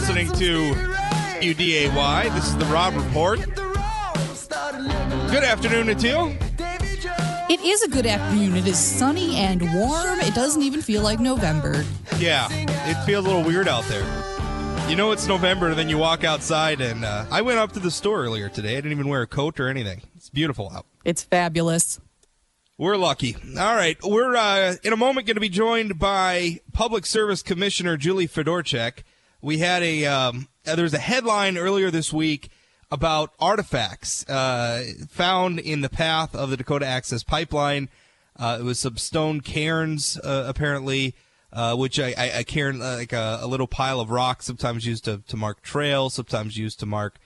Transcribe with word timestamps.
listening 0.00 0.32
to 0.32 0.72
WDAY. 1.42 2.34
This 2.34 2.46
is 2.46 2.56
the 2.56 2.64
Rob 2.66 2.94
Report. 2.94 3.38
Good 5.30 5.44
afternoon, 5.44 5.88
Atil. 5.88 6.34
It 7.50 7.60
is 7.60 7.82
a 7.82 7.88
good 7.88 8.06
afternoon. 8.06 8.56
It 8.56 8.66
is 8.66 8.78
sunny 8.78 9.36
and 9.36 9.60
warm. 9.74 10.18
It 10.20 10.34
doesn't 10.34 10.62
even 10.62 10.80
feel 10.80 11.02
like 11.02 11.20
November. 11.20 11.84
Yeah, 12.16 12.48
it 12.50 13.04
feels 13.04 13.26
a 13.26 13.28
little 13.28 13.44
weird 13.44 13.68
out 13.68 13.84
there. 13.88 14.02
You 14.88 14.96
know 14.96 15.12
it's 15.12 15.26
November, 15.26 15.68
and 15.68 15.78
then 15.78 15.90
you 15.90 15.98
walk 15.98 16.24
outside, 16.24 16.80
and 16.80 17.04
uh, 17.04 17.26
I 17.30 17.42
went 17.42 17.58
up 17.58 17.72
to 17.72 17.78
the 17.78 17.90
store 17.90 18.24
earlier 18.24 18.48
today. 18.48 18.72
I 18.72 18.76
didn't 18.76 18.92
even 18.92 19.08
wear 19.08 19.20
a 19.20 19.26
coat 19.26 19.60
or 19.60 19.68
anything. 19.68 20.00
It's 20.16 20.30
beautiful 20.30 20.72
out. 20.74 20.86
It's 21.04 21.24
fabulous. 21.24 22.00
We're 22.78 22.96
lucky. 22.96 23.36
All 23.58 23.76
right. 23.76 23.98
We're 24.02 24.34
uh, 24.34 24.76
in 24.82 24.94
a 24.94 24.96
moment 24.96 25.26
going 25.26 25.34
to 25.36 25.42
be 25.42 25.50
joined 25.50 25.98
by 25.98 26.60
Public 26.72 27.04
Service 27.04 27.42
Commissioner 27.42 27.98
Julie 27.98 28.26
Fedorchak. 28.26 29.02
We 29.42 29.58
had 29.58 29.82
a 29.82 30.06
um, 30.06 30.48
uh, 30.66 30.74
there 30.74 30.82
was 30.82 30.94
a 30.94 30.98
headline 30.98 31.56
earlier 31.56 31.90
this 31.90 32.12
week 32.12 32.50
about 32.90 33.32
artifacts 33.38 34.28
uh, 34.28 34.84
found 35.08 35.58
in 35.58 35.80
the 35.80 35.88
path 35.88 36.34
of 36.34 36.50
the 36.50 36.56
Dakota 36.56 36.86
Access 36.86 37.22
Pipeline. 37.22 37.88
Uh, 38.36 38.58
it 38.60 38.64
was 38.64 38.78
some 38.78 38.96
stone 38.96 39.40
cairns, 39.40 40.18
uh, 40.18 40.44
apparently, 40.48 41.14
uh, 41.52 41.76
which 41.76 41.98
I, 41.98 42.14
I, 42.16 42.38
I 42.38 42.42
cairn 42.42 42.78
like 42.78 43.12
a, 43.12 43.40
a, 43.42 43.46
little 43.46 43.66
pile 43.66 44.00
of 44.00 44.10
rocks, 44.10 44.46
sometimes 44.46 44.86
used 44.86 45.04
to, 45.04 45.22
to 45.28 45.36
mark 45.36 45.62
trails, 45.62 46.14
sometimes 46.14 46.56
used 46.56 46.80
to 46.80 46.86
mark 46.86 47.18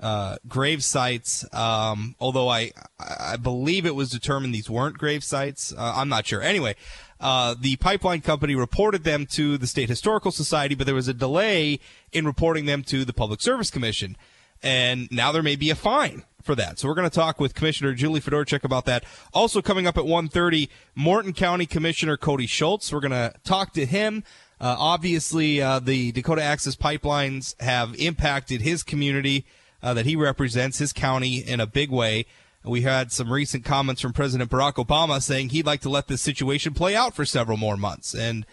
uh, 0.00 0.36
grave 0.48 0.82
sites. 0.82 1.44
Um, 1.54 2.14
although 2.20 2.48
I 2.48 2.72
I 2.98 3.36
believe 3.36 3.86
it 3.86 3.94
was 3.94 4.10
determined 4.10 4.54
these 4.54 4.70
weren't 4.70 4.98
grave 4.98 5.22
sites. 5.22 5.72
Uh, 5.76 5.94
I'm 5.96 6.08
not 6.08 6.26
sure. 6.26 6.42
Anyway, 6.42 6.74
uh, 7.20 7.54
the 7.58 7.76
pipeline 7.76 8.22
company 8.22 8.54
reported 8.54 9.04
them 9.04 9.26
to 9.26 9.58
the 9.58 9.66
State 9.66 9.88
Historical 9.88 10.30
Society, 10.30 10.74
but 10.74 10.86
there 10.86 10.94
was 10.94 11.08
a 11.08 11.14
delay 11.14 11.78
in 12.12 12.26
reporting 12.26 12.66
them 12.66 12.82
to 12.84 13.04
the 13.04 13.12
Public 13.12 13.40
Service 13.40 13.70
Commission, 13.70 14.16
and 14.62 15.10
now 15.10 15.32
there 15.32 15.42
may 15.42 15.56
be 15.56 15.70
a 15.70 15.74
fine 15.74 16.24
for 16.42 16.54
that. 16.54 16.78
So 16.78 16.88
we're 16.88 16.94
going 16.94 17.08
to 17.08 17.14
talk 17.14 17.38
with 17.38 17.54
Commissioner 17.54 17.92
Julie 17.92 18.20
Fedorchak 18.20 18.64
about 18.64 18.86
that. 18.86 19.04
Also 19.34 19.60
coming 19.60 19.86
up 19.86 19.98
at 19.98 20.04
1:30, 20.04 20.68
Morton 20.94 21.34
County 21.34 21.66
Commissioner 21.66 22.16
Cody 22.16 22.46
Schulz. 22.46 22.92
We're 22.92 23.00
going 23.00 23.10
to 23.12 23.34
talk 23.44 23.74
to 23.74 23.84
him. 23.84 24.24
Uh, 24.60 24.76
obviously, 24.78 25.62
uh, 25.62 25.78
the 25.78 26.12
Dakota 26.12 26.42
Access 26.42 26.76
pipelines 26.76 27.60
have 27.62 27.94
impacted 27.98 28.60
his 28.60 28.82
community 28.82 29.46
uh, 29.82 29.94
that 29.94 30.06
he 30.06 30.16
represents, 30.16 30.78
his 30.78 30.92
county, 30.92 31.36
in 31.38 31.60
a 31.60 31.66
big 31.66 31.90
way. 31.90 32.26
We 32.64 32.82
had 32.82 33.10
some 33.10 33.32
recent 33.32 33.64
comments 33.64 34.02
from 34.02 34.12
President 34.12 34.50
Barack 34.50 34.74
Obama 34.74 35.22
saying 35.22 35.48
he'd 35.48 35.66
like 35.66 35.80
to 35.80 35.88
let 35.88 36.08
this 36.08 36.20
situation 36.20 36.74
play 36.74 36.94
out 36.94 37.14
for 37.14 37.24
several 37.24 37.56
more 37.56 37.78
months. 37.78 38.14
And, 38.14 38.44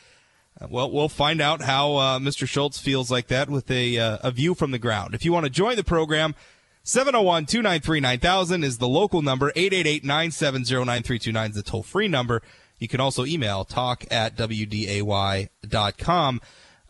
uh, 0.61 0.67
well, 0.69 0.89
we'll 0.89 1.09
find 1.09 1.41
out 1.41 1.61
how 1.61 1.95
uh, 1.97 2.19
Mr. 2.19 2.47
Schulz 2.47 2.79
feels 2.79 3.11
like 3.11 3.27
that 3.27 3.49
with 3.49 3.69
a, 3.69 3.97
uh, 3.97 4.19
a 4.23 4.31
view 4.31 4.55
from 4.55 4.71
the 4.71 4.79
ground. 4.79 5.13
If 5.13 5.25
you 5.25 5.33
want 5.33 5.43
to 5.43 5.49
join 5.49 5.75
the 5.75 5.83
program, 5.83 6.35
701 6.83 7.47
293 7.47 7.99
9000 7.99 8.63
is 8.63 8.77
the 8.77 8.87
local 8.87 9.21
number. 9.21 9.51
888 9.57 10.05
970 10.05 10.85
9329 10.85 11.49
is 11.49 11.55
the 11.55 11.63
toll 11.63 11.83
free 11.83 12.07
number. 12.07 12.41
You 12.79 12.87
can 12.87 13.01
also 13.01 13.25
email 13.25 13.65
talk 13.65 14.05
at 14.09 14.37
WDAY.com. 14.37 15.49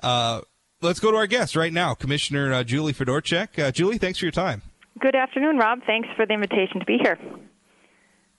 Uh, 0.04 0.42
let's 0.82 1.00
go 1.00 1.12
to 1.12 1.18
our 1.18 1.28
guest 1.28 1.56
right 1.56 1.74
now, 1.74 1.94
Commissioner 1.94 2.54
uh, 2.54 2.64
Julie 2.64 2.94
Fedorchak. 2.94 3.60
Uh, 3.60 3.72
Julie, 3.72 3.98
thanks 3.98 4.20
for 4.20 4.26
your 4.26 4.32
time. 4.32 4.62
Good 5.00 5.16
afternoon, 5.16 5.58
Rob. 5.58 5.80
Thanks 5.86 6.10
for 6.16 6.26
the 6.26 6.34
invitation 6.34 6.80
to 6.80 6.86
be 6.86 6.98
here. 6.98 7.18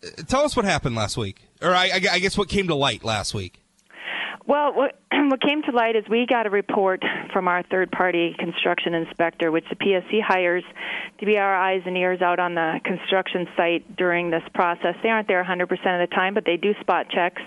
Uh, 0.03 0.23
tell 0.27 0.43
us 0.43 0.57
what 0.57 0.65
happened 0.65 0.97
last 0.97 1.17
week, 1.17 1.43
or 1.63 1.75
I, 1.75 1.91
I 2.11 2.19
guess 2.19 2.37
what 2.37 2.49
came 2.49 2.69
to 2.69 2.75
light 2.75 3.05
last 3.05 3.35
week. 3.35 3.61
Well, 4.49 4.73
what, 4.73 4.99
what 5.13 5.43
came 5.43 5.61
to 5.65 5.73
light 5.73 5.95
is 5.95 6.05
we 6.09 6.25
got 6.27 6.47
a 6.47 6.51
report 6.51 7.03
from 7.35 7.49
our 7.49 7.63
third 7.65 7.93
party 7.93 8.35
construction 8.39 8.95
inspector, 8.95 9.51
which 9.51 9.67
the 9.69 9.77
PSC 9.77 10.23
hires 10.27 10.65
to 11.21 11.27
be 11.27 11.37
our 11.37 11.55
eyes 11.55 11.83
and 11.85 11.99
ears 11.99 12.23
out 12.23 12.39
on 12.39 12.55
the 12.55 12.81
construction 12.83 13.47
site 13.59 13.97
during 13.97 14.31
this 14.31 14.43
process. 14.55 14.95
They 15.03 15.11
aren't 15.11 15.29
there 15.29 15.45
100% 15.45 15.63
of 15.63 15.69
the 15.69 16.15
time, 16.15 16.33
but 16.33 16.47
they 16.47 16.57
do 16.57 16.73
spot 16.81 17.11
checks. 17.11 17.43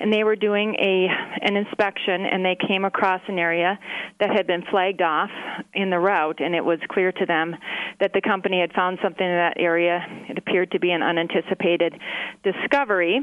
And 0.00 0.10
they 0.10 0.24
were 0.24 0.34
doing 0.34 0.76
a 0.76 1.08
an 1.42 1.56
inspection, 1.56 2.24
and 2.24 2.42
they 2.42 2.56
came 2.66 2.86
across 2.86 3.20
an 3.28 3.38
area 3.38 3.78
that 4.18 4.30
had 4.30 4.46
been 4.46 4.62
flagged 4.70 5.02
off 5.02 5.28
in 5.74 5.90
the 5.90 5.98
route, 5.98 6.40
and 6.40 6.54
it 6.54 6.64
was 6.64 6.78
clear 6.88 7.12
to 7.12 7.26
them 7.26 7.54
that 8.00 8.12
the 8.14 8.22
company 8.22 8.60
had 8.60 8.72
found 8.72 8.98
something 9.02 9.26
in 9.26 9.36
that 9.36 9.56
area. 9.58 10.00
It 10.30 10.38
appeared 10.38 10.70
to 10.70 10.80
be 10.80 10.90
an 10.90 11.02
unanticipated 11.02 12.00
discovery 12.42 13.20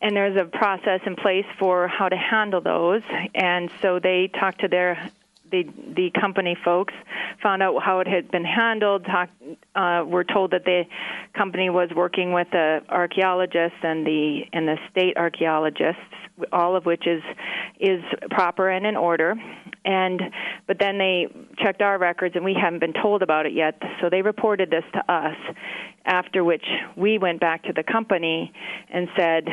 and 0.00 0.16
there's 0.16 0.36
a 0.40 0.44
process 0.44 1.00
in 1.06 1.16
place 1.16 1.44
for 1.58 1.88
how 1.88 2.08
to 2.08 2.16
handle 2.16 2.60
those. 2.60 3.02
And 3.34 3.70
so 3.82 3.98
they 3.98 4.30
talked 4.38 4.60
to 4.60 4.68
their 4.68 5.10
the 5.50 5.64
the 5.96 6.10
company 6.18 6.56
folks, 6.64 6.94
found 7.42 7.62
out 7.62 7.82
how 7.82 8.00
it 8.00 8.06
had 8.06 8.30
been 8.30 8.44
handled. 8.44 9.04
Talk, 9.04 9.30
uh, 9.74 10.04
were 10.06 10.24
told 10.24 10.52
that 10.52 10.64
the 10.64 10.84
company 11.34 11.70
was 11.70 11.90
working 11.94 12.32
with 12.32 12.48
the 12.52 12.80
archaeologists 12.88 13.78
and 13.82 14.06
the 14.06 14.42
and 14.52 14.68
the 14.68 14.76
state 14.90 15.16
archaeologists, 15.16 16.00
all 16.52 16.76
of 16.76 16.86
which 16.86 17.06
is 17.06 17.22
is 17.78 18.02
proper 18.30 18.68
and 18.68 18.86
in 18.86 18.96
order. 18.96 19.34
And 19.84 20.22
but 20.66 20.78
then 20.78 20.98
they 20.98 21.26
checked 21.58 21.82
our 21.82 21.98
records, 21.98 22.36
and 22.36 22.44
we 22.44 22.54
haven't 22.54 22.80
been 22.80 22.94
told 22.94 23.22
about 23.22 23.46
it 23.46 23.52
yet. 23.52 23.80
So 24.00 24.08
they 24.08 24.22
reported 24.22 24.70
this 24.70 24.84
to 24.94 25.12
us. 25.12 25.36
After 26.06 26.42
which 26.42 26.64
we 26.96 27.18
went 27.18 27.40
back 27.40 27.64
to 27.64 27.72
the 27.74 27.82
company 27.82 28.52
and 28.88 29.08
said 29.16 29.44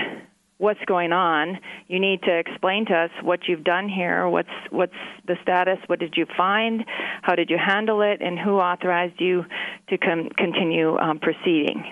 what's 0.58 0.80
going 0.86 1.12
on. 1.12 1.60
You 1.88 2.00
need 2.00 2.22
to 2.24 2.38
explain 2.38 2.86
to 2.88 2.94
us 2.94 3.12
what 3.22 3.42
you've 3.48 3.64
done 3.64 3.90
here. 3.90 4.28
What's 4.28 4.50
what's 4.72 4.94
the 5.28 5.36
status? 5.42 5.78
What 5.88 6.00
did 6.00 6.16
you 6.18 6.26
find? 6.36 6.84
How 7.22 7.36
did 7.36 7.50
you 7.50 7.58
handle 7.58 8.02
it? 8.02 8.22
And 8.22 8.38
who 8.40 8.58
authorized 8.58 9.20
you 9.20 9.46
to 9.90 9.98
com- 9.98 10.30
continue 10.38 10.98
um, 10.98 11.20
proceeding? 11.20 11.84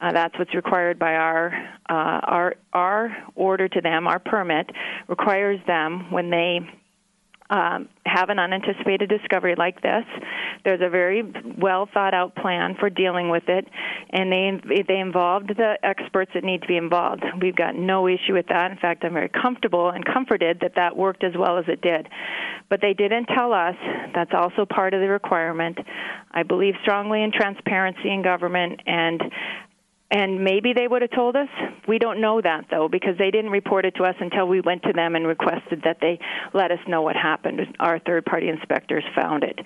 Uh, 0.00 0.12
that's 0.12 0.38
what's 0.38 0.54
required 0.54 0.98
by 0.98 1.14
our 1.14 1.52
uh, 1.88 2.20
our 2.26 2.54
our 2.72 3.16
order 3.34 3.68
to 3.68 3.80
them. 3.80 4.06
Our 4.06 4.18
permit 4.18 4.70
requires 5.08 5.60
them 5.66 6.10
when 6.10 6.30
they 6.30 6.60
um, 7.50 7.88
have 8.06 8.30
an 8.30 8.38
unanticipated 8.38 9.08
discovery 9.08 9.54
like 9.56 9.82
this. 9.82 10.04
There's 10.64 10.80
a 10.80 10.88
very 10.88 11.22
well 11.58 11.88
thought 11.92 12.14
out 12.14 12.34
plan 12.34 12.74
for 12.78 12.88
dealing 12.88 13.28
with 13.28 13.44
it, 13.48 13.66
and 14.10 14.32
they 14.32 14.82
they 14.88 14.98
involved 14.98 15.48
the 15.48 15.76
experts 15.82 16.30
that 16.34 16.42
need 16.42 16.62
to 16.62 16.68
be 16.68 16.76
involved. 16.76 17.22
We've 17.40 17.56
got 17.56 17.74
no 17.76 18.08
issue 18.08 18.32
with 18.32 18.46
that. 18.48 18.70
In 18.70 18.78
fact, 18.78 19.04
I'm 19.04 19.12
very 19.12 19.28
comfortable 19.28 19.90
and 19.90 20.04
comforted 20.04 20.60
that 20.60 20.76
that 20.76 20.96
worked 20.96 21.22
as 21.22 21.32
well 21.36 21.58
as 21.58 21.64
it 21.68 21.82
did. 21.82 22.08
But 22.70 22.80
they 22.80 22.94
didn't 22.94 23.26
tell 23.26 23.52
us. 23.52 23.76
That's 24.14 24.32
also 24.32 24.64
part 24.64 24.94
of 24.94 25.00
the 25.00 25.08
requirement. 25.08 25.78
I 26.30 26.44
believe 26.44 26.74
strongly 26.82 27.22
in 27.22 27.30
transparency 27.30 28.10
in 28.10 28.22
government, 28.22 28.80
and 28.86 29.22
and 30.10 30.44
maybe 30.44 30.72
they 30.72 30.86
would 30.86 31.02
have 31.02 31.10
told 31.10 31.34
us. 31.36 31.48
We 31.88 31.98
don't 31.98 32.20
know 32.20 32.40
that 32.40 32.66
though 32.70 32.88
because 32.88 33.16
they 33.18 33.30
didn't 33.30 33.50
report 33.50 33.84
it 33.84 33.94
to 33.96 34.04
us 34.04 34.14
until 34.20 34.46
we 34.46 34.60
went 34.60 34.82
to 34.84 34.92
them 34.92 35.16
and 35.16 35.26
requested 35.26 35.82
that 35.84 35.98
they 36.00 36.18
let 36.52 36.70
us 36.70 36.78
know 36.86 37.02
what 37.02 37.16
happened. 37.16 37.60
Our 37.80 37.98
third-party 37.98 38.48
inspectors 38.48 39.04
found 39.14 39.44
it. 39.44 39.58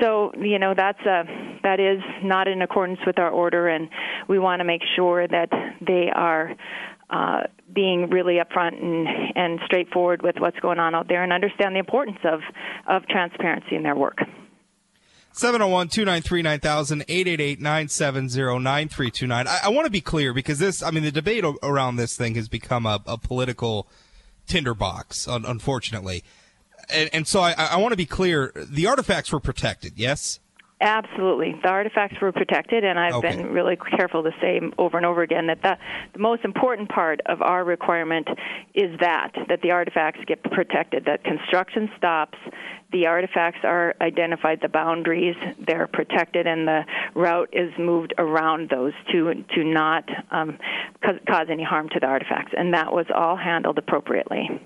So, 0.00 0.32
you 0.38 0.58
know, 0.58 0.74
that's 0.76 1.00
a 1.00 1.24
that 1.62 1.80
is 1.80 2.00
not 2.22 2.48
in 2.48 2.62
accordance 2.62 3.00
with 3.06 3.18
our 3.18 3.30
order 3.30 3.68
and 3.68 3.88
we 4.28 4.38
want 4.38 4.60
to 4.60 4.64
make 4.64 4.82
sure 4.96 5.26
that 5.28 5.50
they 5.86 6.10
are 6.14 6.54
uh, 7.10 7.42
being 7.72 8.10
really 8.10 8.36
upfront 8.36 8.82
and, 8.82 9.06
and 9.36 9.60
straightforward 9.66 10.22
with 10.22 10.36
what's 10.38 10.58
going 10.60 10.78
on 10.78 10.94
out 10.94 11.08
there 11.08 11.22
and 11.22 11.32
understand 11.32 11.74
the 11.74 11.78
importance 11.78 12.18
of, 12.24 12.40
of 12.88 13.06
transparency 13.06 13.76
in 13.76 13.82
their 13.82 13.96
work. 13.96 14.18
701 15.36 15.88
293 15.88 16.42
9000 16.42 17.02
888 17.08 17.60
970 17.60 18.38
9329. 18.60 19.46
I 19.48 19.68
want 19.68 19.84
to 19.84 19.90
be 19.90 20.00
clear 20.00 20.32
because 20.32 20.60
this, 20.60 20.80
I 20.80 20.92
mean, 20.92 21.02
the 21.02 21.10
debate 21.10 21.44
around 21.60 21.96
this 21.96 22.16
thing 22.16 22.36
has 22.36 22.48
become 22.48 22.86
a, 22.86 23.00
a 23.04 23.18
political 23.18 23.88
tinderbox, 24.46 25.26
unfortunately. 25.26 26.22
And, 26.88 27.10
and 27.12 27.26
so 27.26 27.40
I, 27.40 27.54
I 27.58 27.76
want 27.78 27.90
to 27.92 27.96
be 27.96 28.06
clear 28.06 28.52
the 28.54 28.86
artifacts 28.86 29.32
were 29.32 29.40
protected, 29.40 29.94
yes? 29.96 30.38
Absolutely. 30.80 31.54
The 31.62 31.68
artifacts 31.68 32.20
were 32.20 32.32
protected, 32.32 32.84
and 32.84 32.98
I've 32.98 33.14
okay. 33.14 33.36
been 33.36 33.52
really 33.52 33.76
careful 33.76 34.24
to 34.24 34.32
say 34.40 34.60
over 34.76 34.96
and 34.96 35.06
over 35.06 35.22
again 35.22 35.46
that 35.46 35.62
the, 35.62 35.78
the 36.12 36.18
most 36.18 36.44
important 36.44 36.88
part 36.88 37.20
of 37.26 37.42
our 37.42 37.64
requirement 37.64 38.28
is 38.74 38.98
that, 39.00 39.32
that 39.48 39.62
the 39.62 39.70
artifacts 39.70 40.20
get 40.26 40.42
protected, 40.42 41.04
that 41.06 41.22
construction 41.22 41.88
stops, 41.96 42.36
the 42.92 43.06
artifacts 43.06 43.60
are 43.62 43.94
identified, 44.00 44.58
the 44.62 44.68
boundaries, 44.68 45.36
they're 45.64 45.86
protected, 45.86 46.46
and 46.46 46.66
the 46.66 46.82
route 47.14 47.48
is 47.52 47.72
moved 47.78 48.12
around 48.18 48.68
those 48.68 48.92
to, 49.12 49.32
to 49.54 49.64
not 49.64 50.08
um, 50.32 50.58
cause, 51.04 51.16
cause 51.26 51.46
any 51.50 51.64
harm 51.64 51.88
to 51.90 52.00
the 52.00 52.06
artifacts. 52.06 52.52
And 52.56 52.74
that 52.74 52.92
was 52.92 53.06
all 53.14 53.36
handled 53.36 53.78
appropriately 53.78 54.60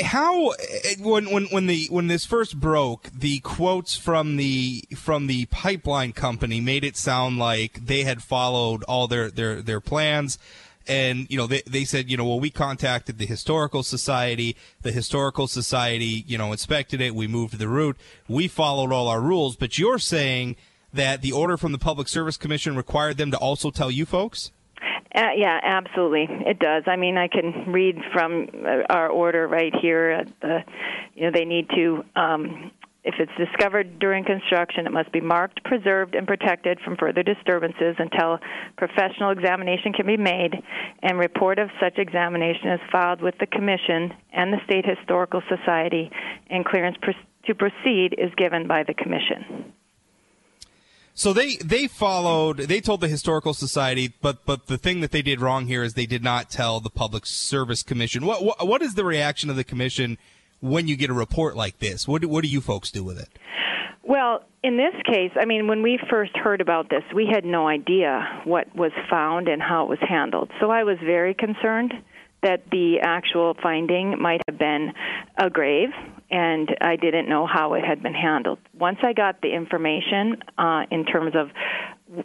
how 0.00 0.54
when 1.00 1.30
when 1.30 1.44
when 1.46 1.66
the 1.66 1.86
when 1.90 2.06
this 2.06 2.24
first 2.24 2.58
broke, 2.58 3.10
the 3.12 3.40
quotes 3.40 3.96
from 3.96 4.36
the 4.36 4.84
from 4.96 5.26
the 5.26 5.46
pipeline 5.46 6.12
company 6.12 6.60
made 6.60 6.84
it 6.84 6.96
sound 6.96 7.38
like 7.38 7.84
they 7.84 8.02
had 8.02 8.22
followed 8.22 8.82
all 8.84 9.06
their 9.06 9.30
their 9.30 9.60
their 9.60 9.80
plans. 9.80 10.38
And 10.88 11.30
you 11.30 11.36
know 11.36 11.46
they, 11.46 11.62
they 11.66 11.84
said 11.84 12.10
you 12.10 12.16
know 12.16 12.24
well 12.24 12.40
we 12.40 12.50
contacted 12.50 13.18
the 13.18 13.26
historical 13.26 13.82
society. 13.82 14.56
The 14.80 14.92
historical 14.92 15.46
society 15.46 16.24
you 16.26 16.38
know 16.38 16.52
inspected 16.52 17.00
it. 17.00 17.14
We 17.14 17.26
moved 17.26 17.58
the 17.58 17.68
route. 17.68 17.98
We 18.28 18.48
followed 18.48 18.92
all 18.92 19.08
our 19.08 19.20
rules. 19.20 19.56
But 19.56 19.78
you're 19.78 19.98
saying 19.98 20.56
that 20.92 21.20
the 21.20 21.32
order 21.32 21.56
from 21.56 21.72
the 21.72 21.78
public 21.78 22.08
service 22.08 22.38
commission 22.38 22.76
required 22.76 23.18
them 23.18 23.30
to 23.30 23.36
also 23.36 23.70
tell 23.70 23.90
you 23.90 24.06
folks 24.06 24.52
uh, 25.14 25.28
yeah, 25.36 25.60
absolutely, 25.62 26.26
it 26.46 26.58
does. 26.58 26.84
I 26.86 26.96
mean, 26.96 27.16
I 27.16 27.28
can 27.28 27.72
read 27.72 27.96
from 28.12 28.48
uh, 28.54 28.82
our 28.88 29.08
order 29.08 29.46
right 29.46 29.72
here. 29.80 30.24
Uh, 30.42 30.58
you 31.14 31.24
know, 31.24 31.30
they 31.32 31.44
need 31.44 31.68
to 31.70 32.04
um, 32.16 32.70
if 33.04 33.16
it's 33.18 33.32
discovered 33.36 33.98
during 33.98 34.24
construction, 34.24 34.86
it 34.86 34.92
must 34.92 35.10
be 35.10 35.20
marked, 35.20 35.64
preserved, 35.64 36.14
and 36.14 36.26
protected 36.26 36.78
from 36.84 36.96
further 36.96 37.22
disturbances 37.22 37.96
until 37.98 38.38
professional 38.76 39.30
examination 39.30 39.92
can 39.92 40.06
be 40.06 40.16
made, 40.16 40.54
and 41.02 41.18
report 41.18 41.58
of 41.58 41.68
such 41.80 41.98
examination 41.98 42.68
is 42.68 42.80
filed 42.92 43.20
with 43.20 43.34
the 43.40 43.46
Commission 43.46 44.14
and 44.32 44.52
the 44.52 44.60
State 44.66 44.86
Historical 44.86 45.42
Society, 45.48 46.10
and 46.48 46.64
clearance 46.64 46.96
to 47.46 47.54
proceed 47.54 48.14
is 48.18 48.32
given 48.36 48.68
by 48.68 48.84
the 48.84 48.94
Commission. 48.94 49.72
So 51.14 51.32
they 51.32 51.56
they 51.56 51.88
followed. 51.88 52.56
They 52.56 52.80
told 52.80 53.00
the 53.02 53.08
historical 53.08 53.52
society, 53.52 54.14
but 54.22 54.46
but 54.46 54.66
the 54.66 54.78
thing 54.78 55.00
that 55.00 55.10
they 55.10 55.22
did 55.22 55.40
wrong 55.40 55.66
here 55.66 55.82
is 55.82 55.94
they 55.94 56.06
did 56.06 56.24
not 56.24 56.50
tell 56.50 56.80
the 56.80 56.90
Public 56.90 57.26
Service 57.26 57.82
Commission. 57.82 58.24
What 58.24 58.42
what, 58.42 58.66
what 58.66 58.82
is 58.82 58.94
the 58.94 59.04
reaction 59.04 59.50
of 59.50 59.56
the 59.56 59.64
commission 59.64 60.16
when 60.60 60.88
you 60.88 60.96
get 60.96 61.10
a 61.10 61.14
report 61.14 61.54
like 61.54 61.78
this? 61.80 62.08
What 62.08 62.22
do, 62.22 62.28
what 62.28 62.42
do 62.42 62.48
you 62.48 62.60
folks 62.60 62.90
do 62.90 63.04
with 63.04 63.18
it? 63.18 63.28
Well, 64.04 64.42
in 64.64 64.76
this 64.76 64.94
case, 65.06 65.30
I 65.40 65.44
mean, 65.44 65.68
when 65.68 65.82
we 65.82 65.98
first 66.10 66.36
heard 66.36 66.60
about 66.60 66.90
this, 66.90 67.02
we 67.14 67.26
had 67.32 67.44
no 67.44 67.68
idea 67.68 68.42
what 68.44 68.74
was 68.74 68.92
found 69.08 69.48
and 69.48 69.62
how 69.62 69.84
it 69.84 69.88
was 69.88 69.98
handled. 70.00 70.50
So 70.60 70.70
I 70.70 70.82
was 70.82 70.98
very 71.04 71.34
concerned 71.34 71.92
that 72.42 72.62
the 72.70 73.00
actual 73.00 73.54
finding 73.62 74.20
might 74.20 74.42
have 74.48 74.58
been 74.58 74.92
a 75.38 75.48
grave, 75.48 75.90
and 76.30 76.68
I 76.80 76.96
didn't 76.96 77.28
know 77.28 77.46
how 77.46 77.74
it 77.74 77.84
had 77.84 78.02
been 78.02 78.14
handled. 78.14 78.58
Once 78.78 78.98
I 79.02 79.12
got 79.12 79.40
the 79.40 79.54
information 79.54 80.42
uh, 80.58 80.82
in 80.90 81.04
terms 81.04 81.34
of 81.34 81.50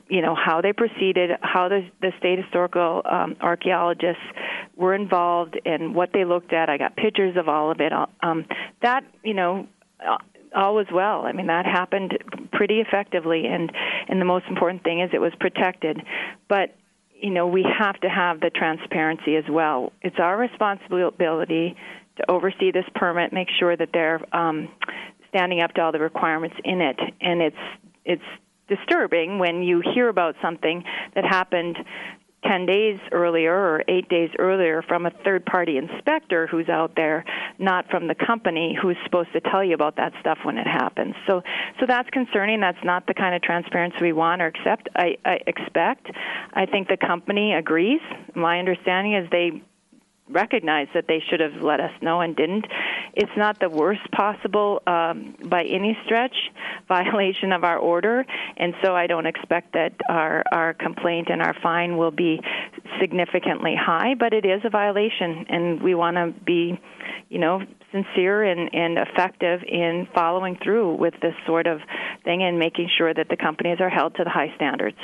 you 0.09 0.21
know 0.21 0.35
how 0.35 0.61
they 0.61 0.73
proceeded, 0.73 1.31
how 1.41 1.69
the, 1.69 1.87
the 2.01 2.11
state 2.19 2.39
historical 2.39 3.01
um, 3.09 3.37
archaeologists 3.39 4.23
were 4.75 4.93
involved, 4.93 5.59
and 5.65 5.95
what 5.95 6.09
they 6.13 6.25
looked 6.25 6.51
at. 6.51 6.69
I 6.69 6.77
got 6.77 6.95
pictures 6.95 7.37
of 7.37 7.47
all 7.47 7.71
of 7.71 7.79
it. 7.79 7.93
Um, 8.21 8.45
that 8.81 9.03
you 9.23 9.33
know. 9.33 9.67
all 10.55 10.75
was 10.75 10.87
well. 10.91 11.25
I 11.25 11.33
mean, 11.33 11.47
that 11.47 11.65
happened 11.65 12.17
pretty 12.53 12.79
effectively, 12.79 13.45
and 13.45 13.71
and 14.07 14.19
the 14.19 14.25
most 14.25 14.45
important 14.47 14.83
thing 14.83 15.01
is 15.01 15.09
it 15.13 15.19
was 15.19 15.33
protected. 15.39 16.01
But 16.47 16.75
you 17.19 17.31
know, 17.31 17.47
we 17.47 17.65
have 17.79 17.99
to 18.01 18.09
have 18.09 18.39
the 18.39 18.49
transparency 18.49 19.35
as 19.35 19.45
well. 19.49 19.91
It's 20.01 20.17
our 20.19 20.37
responsibility 20.37 21.75
to 22.17 22.31
oversee 22.31 22.71
this 22.71 22.85
permit, 22.95 23.33
make 23.33 23.47
sure 23.59 23.75
that 23.75 23.89
they're 23.93 24.21
um, 24.35 24.69
standing 25.29 25.61
up 25.61 25.73
to 25.73 25.81
all 25.81 25.91
the 25.91 25.99
requirements 25.99 26.55
in 26.63 26.81
it, 26.81 26.99
and 27.21 27.41
it's 27.41 27.55
it's 28.05 28.23
disturbing 28.67 29.39
when 29.39 29.63
you 29.63 29.81
hear 29.93 30.09
about 30.09 30.35
something 30.41 30.83
that 31.15 31.23
happened 31.23 31.77
10 32.45 32.65
days 32.65 32.99
earlier 33.11 33.53
or 33.53 33.83
8 33.87 34.09
days 34.09 34.29
earlier 34.37 34.81
from 34.81 35.05
a 35.05 35.11
third 35.23 35.45
party 35.45 35.77
inspector 35.77 36.47
who's 36.47 36.69
out 36.69 36.95
there 36.95 37.25
not 37.57 37.89
from 37.89 38.07
the 38.07 38.15
company 38.15 38.77
who's 38.79 38.97
supposed 39.03 39.31
to 39.33 39.41
tell 39.41 39.63
you 39.63 39.73
about 39.73 39.95
that 39.97 40.13
stuff 40.19 40.37
when 40.43 40.57
it 40.57 40.67
happens. 40.67 41.15
So 41.27 41.41
so 41.79 41.85
that's 41.87 42.09
concerning. 42.11 42.59
That's 42.59 42.83
not 42.83 43.07
the 43.07 43.13
kind 43.13 43.35
of 43.35 43.41
transparency 43.41 43.97
we 44.01 44.13
want 44.13 44.41
or 44.41 44.47
accept 44.47 44.89
I, 44.95 45.17
I 45.25 45.39
expect. 45.47 46.07
I 46.53 46.65
think 46.65 46.87
the 46.87 46.97
company 46.97 47.53
agrees. 47.53 48.01
My 48.35 48.59
understanding 48.59 49.15
is 49.15 49.29
they 49.31 49.63
recognize 50.29 50.87
that 50.93 51.07
they 51.07 51.23
should 51.29 51.39
have 51.39 51.61
let 51.61 51.79
us 51.79 51.91
know 52.01 52.21
and 52.21 52.35
didn't. 52.35 52.65
It's 53.13 53.31
not 53.37 53.59
the 53.59 53.69
worst 53.69 54.09
possible, 54.11 54.81
um, 54.87 55.35
by 55.45 55.63
any 55.63 55.97
stretch, 56.05 56.35
violation 56.87 57.51
of 57.51 57.63
our 57.63 57.77
order, 57.77 58.25
and 58.57 58.73
so 58.83 58.95
I 58.95 59.07
don't 59.07 59.25
expect 59.25 59.73
that 59.73 59.93
our 60.09 60.43
our 60.51 60.73
complaint 60.73 61.29
and 61.29 61.41
our 61.41 61.55
fine 61.61 61.97
will 61.97 62.11
be 62.11 62.41
significantly 62.99 63.75
high. 63.75 64.15
But 64.15 64.33
it 64.33 64.45
is 64.45 64.61
a 64.63 64.69
violation, 64.69 65.45
and 65.49 65.81
we 65.81 65.95
want 65.95 66.17
to 66.17 66.33
be, 66.43 66.79
you 67.29 67.39
know, 67.39 67.61
sincere 67.91 68.43
and, 68.43 68.69
and 68.73 68.97
effective 68.97 69.61
in 69.63 70.07
following 70.13 70.57
through 70.63 70.95
with 70.95 71.13
this 71.21 71.33
sort 71.45 71.67
of 71.67 71.79
thing 72.23 72.43
and 72.43 72.59
making 72.59 72.89
sure 72.97 73.13
that 73.13 73.29
the 73.29 73.37
companies 73.37 73.79
are 73.79 73.89
held 73.89 74.15
to 74.15 74.23
the 74.23 74.29
high 74.29 74.53
standards. 74.55 74.97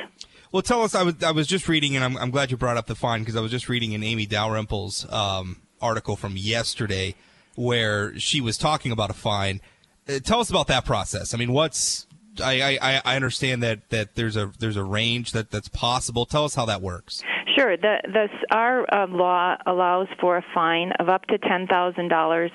Well, 0.53 0.61
tell 0.61 0.83
us. 0.83 0.93
I 0.93 1.01
was 1.01 1.21
I 1.23 1.31
was 1.31 1.47
just 1.47 1.67
reading, 1.67 1.95
and 1.95 2.05
I'm, 2.05 2.15
I'm 2.15 2.29
glad 2.29 2.51
you 2.51 2.57
brought 2.57 2.77
up 2.77 2.85
the 2.85 2.95
fine 2.95 3.21
because 3.21 3.35
I 3.35 3.41
was 3.41 3.49
just 3.49 3.67
reading 3.67 3.95
an 3.95 4.03
Amy 4.03 4.27
Dalrymple's 4.27 5.11
um, 5.11 5.63
article 5.81 6.15
from 6.15 6.37
yesterday 6.37 7.15
where 7.55 8.17
she 8.19 8.39
was 8.39 8.57
talking 8.57 8.91
about 8.91 9.09
a 9.09 9.13
fine. 9.13 9.61
Uh, 10.07 10.19
tell 10.19 10.39
us 10.39 10.51
about 10.51 10.67
that 10.67 10.85
process. 10.85 11.33
I 11.33 11.37
mean, 11.37 11.53
what's 11.53 12.05
I, 12.41 12.77
I, 12.79 13.01
I 13.03 13.15
understand 13.15 13.63
that, 13.63 13.89
that 13.89 14.13
there's 14.13 14.37
a 14.37 14.51
there's 14.59 14.77
a 14.77 14.83
range 14.83 15.31
that, 15.31 15.49
that's 15.49 15.69
possible. 15.69 16.27
Tell 16.27 16.45
us 16.45 16.53
how 16.53 16.65
that 16.65 16.83
works. 16.83 17.23
Sure. 17.57 17.75
The, 17.75 17.97
the 18.05 18.27
our 18.55 18.85
uh, 18.93 19.07
law 19.07 19.55
allows 19.65 20.07
for 20.21 20.37
a 20.37 20.45
fine 20.53 20.91
of 20.99 21.09
up 21.09 21.25
to 21.25 21.39
ten 21.39 21.65
thousand 21.65 22.09
dollars 22.09 22.51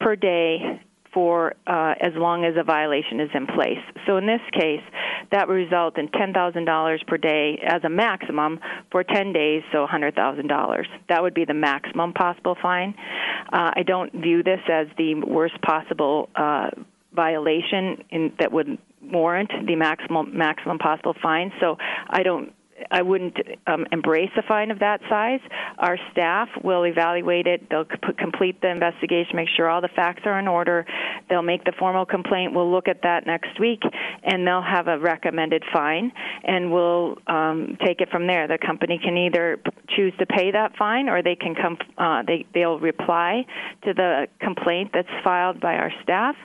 per 0.00 0.16
day 0.16 0.80
for 1.18 1.52
uh, 1.66 1.94
as 2.00 2.12
long 2.14 2.44
as 2.44 2.54
a 2.56 2.62
violation 2.62 3.18
is 3.18 3.28
in 3.34 3.44
place. 3.44 3.82
So 4.06 4.18
in 4.18 4.26
this 4.28 4.40
case, 4.52 4.84
that 5.32 5.48
would 5.48 5.54
result 5.54 5.98
in 5.98 6.06
$10,000 6.06 7.06
per 7.08 7.16
day 7.16 7.60
as 7.66 7.82
a 7.82 7.88
maximum 7.88 8.60
for 8.92 9.02
10 9.02 9.32
days, 9.32 9.64
so 9.72 9.84
$100,000. 9.84 10.84
That 11.08 11.20
would 11.20 11.34
be 11.34 11.44
the 11.44 11.54
maximum 11.54 12.12
possible 12.12 12.56
fine. 12.62 12.94
Uh, 13.52 13.72
I 13.74 13.82
don't 13.84 14.12
view 14.12 14.44
this 14.44 14.60
as 14.72 14.86
the 14.96 15.16
worst 15.26 15.60
possible 15.60 16.28
uh, 16.36 16.70
violation 17.16 18.04
in, 18.10 18.32
that 18.38 18.52
would 18.52 18.78
warrant 19.02 19.50
the 19.66 19.74
maximum 19.74 20.38
maximum 20.38 20.78
possible 20.78 21.16
fine. 21.20 21.50
So 21.60 21.78
I 22.08 22.22
don't 22.22 22.52
I 22.90 23.02
wouldn't 23.02 23.36
um, 23.66 23.86
embrace 23.92 24.30
a 24.36 24.42
fine 24.42 24.70
of 24.70 24.78
that 24.80 25.00
size. 25.08 25.40
Our 25.78 25.98
staff 26.12 26.48
will 26.62 26.84
evaluate 26.84 27.46
it. 27.46 27.68
They'll 27.70 27.84
c- 27.84 28.12
complete 28.18 28.60
the 28.60 28.70
investigation, 28.70 29.36
make 29.36 29.48
sure 29.56 29.68
all 29.68 29.80
the 29.80 29.88
facts 29.94 30.22
are 30.24 30.38
in 30.38 30.48
order. 30.48 30.86
They'll 31.28 31.42
make 31.42 31.64
the 31.64 31.72
formal 31.78 32.06
complaint. 32.06 32.54
We'll 32.54 32.70
look 32.70 32.88
at 32.88 33.02
that 33.02 33.26
next 33.26 33.58
week, 33.60 33.82
and 34.24 34.46
they'll 34.46 34.62
have 34.62 34.88
a 34.88 34.98
recommended 34.98 35.62
fine, 35.72 36.12
and 36.44 36.72
we'll 36.72 37.16
um, 37.26 37.76
take 37.84 38.00
it 38.00 38.10
from 38.10 38.26
there. 38.26 38.48
The 38.48 38.58
company 38.58 39.00
can 39.02 39.16
either 39.16 39.58
choose 39.96 40.12
to 40.18 40.26
pay 40.26 40.50
that 40.52 40.76
fine, 40.76 41.08
or 41.08 41.22
they 41.22 41.36
can 41.36 41.54
come. 41.54 41.78
Uh, 41.96 42.22
they 42.26 42.46
they'll 42.54 42.78
reply 42.78 43.44
to 43.84 43.94
the 43.94 44.26
complaint 44.40 44.90
that's 44.94 45.08
filed 45.24 45.60
by 45.60 45.74
our 45.74 45.92
staff. 46.02 46.36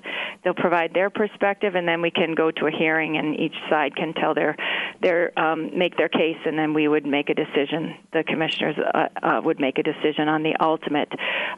They'll 0.44 0.54
provide 0.54 0.94
their 0.94 1.10
perspective, 1.10 1.76
and 1.76 1.88
then 1.88 2.02
we 2.02 2.12
can 2.12 2.36
go 2.36 2.52
to 2.52 2.68
a 2.68 2.72
hearing, 2.72 3.18
and 3.18 3.40
each 3.40 3.56
side 3.70 3.96
can 3.96 4.14
tell 4.14 4.34
their 4.34 4.56
their 5.02 5.38
um, 5.40 5.78
make 5.78 5.98
their 5.98 6.10
case 6.10 6.38
and 6.46 6.58
then 6.58 6.74
we 6.74 6.88
would 6.88 7.06
make 7.06 7.30
a 7.30 7.34
decision. 7.34 7.96
The 8.12 8.24
commissioners 8.24 8.76
uh, 8.78 9.08
uh, 9.22 9.42
would 9.44 9.60
make 9.60 9.78
a 9.78 9.84
decision 9.84 10.28
on 10.28 10.44
the 10.44 10.56
ultimate. 10.60 11.10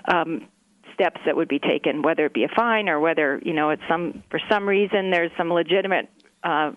Um, 0.08 0.48
steps 0.94 1.20
that 1.26 1.36
would 1.36 1.50
be 1.50 1.60
taken, 1.60 2.02
whether 2.02 2.26
it 2.26 2.34
be 2.34 2.46
a 2.46 2.48
fine 2.56 2.88
or 2.88 3.02
whether 3.02 3.42
you 3.44 3.52
know 3.52 3.70
it's 3.70 3.82
some 3.86 4.24
for 4.32 4.40
some 4.50 4.66
reason 4.68 5.12
there's 5.12 5.32
some 5.38 5.52
legitimate 5.52 6.10
uh, 6.42 6.72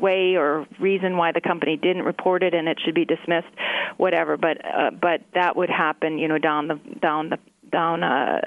way 0.00 0.34
or 0.36 0.66
reason 0.80 1.16
why 1.16 1.32
the 1.32 1.40
company 1.40 1.76
didn't 1.76 2.02
report 2.02 2.42
it 2.42 2.54
and 2.54 2.68
it 2.68 2.78
should 2.84 2.94
be 2.94 3.04
dismissed, 3.04 3.54
whatever. 3.96 4.36
But 4.36 4.64
uh, 4.64 4.90
but 4.90 5.22
that 5.34 5.56
would 5.56 5.70
happen, 5.70 6.18
you 6.18 6.28
know, 6.28 6.38
down 6.38 6.68
the 6.68 6.80
down 7.00 7.30
the 7.30 7.38
down 7.70 8.02
uh, 8.02 8.40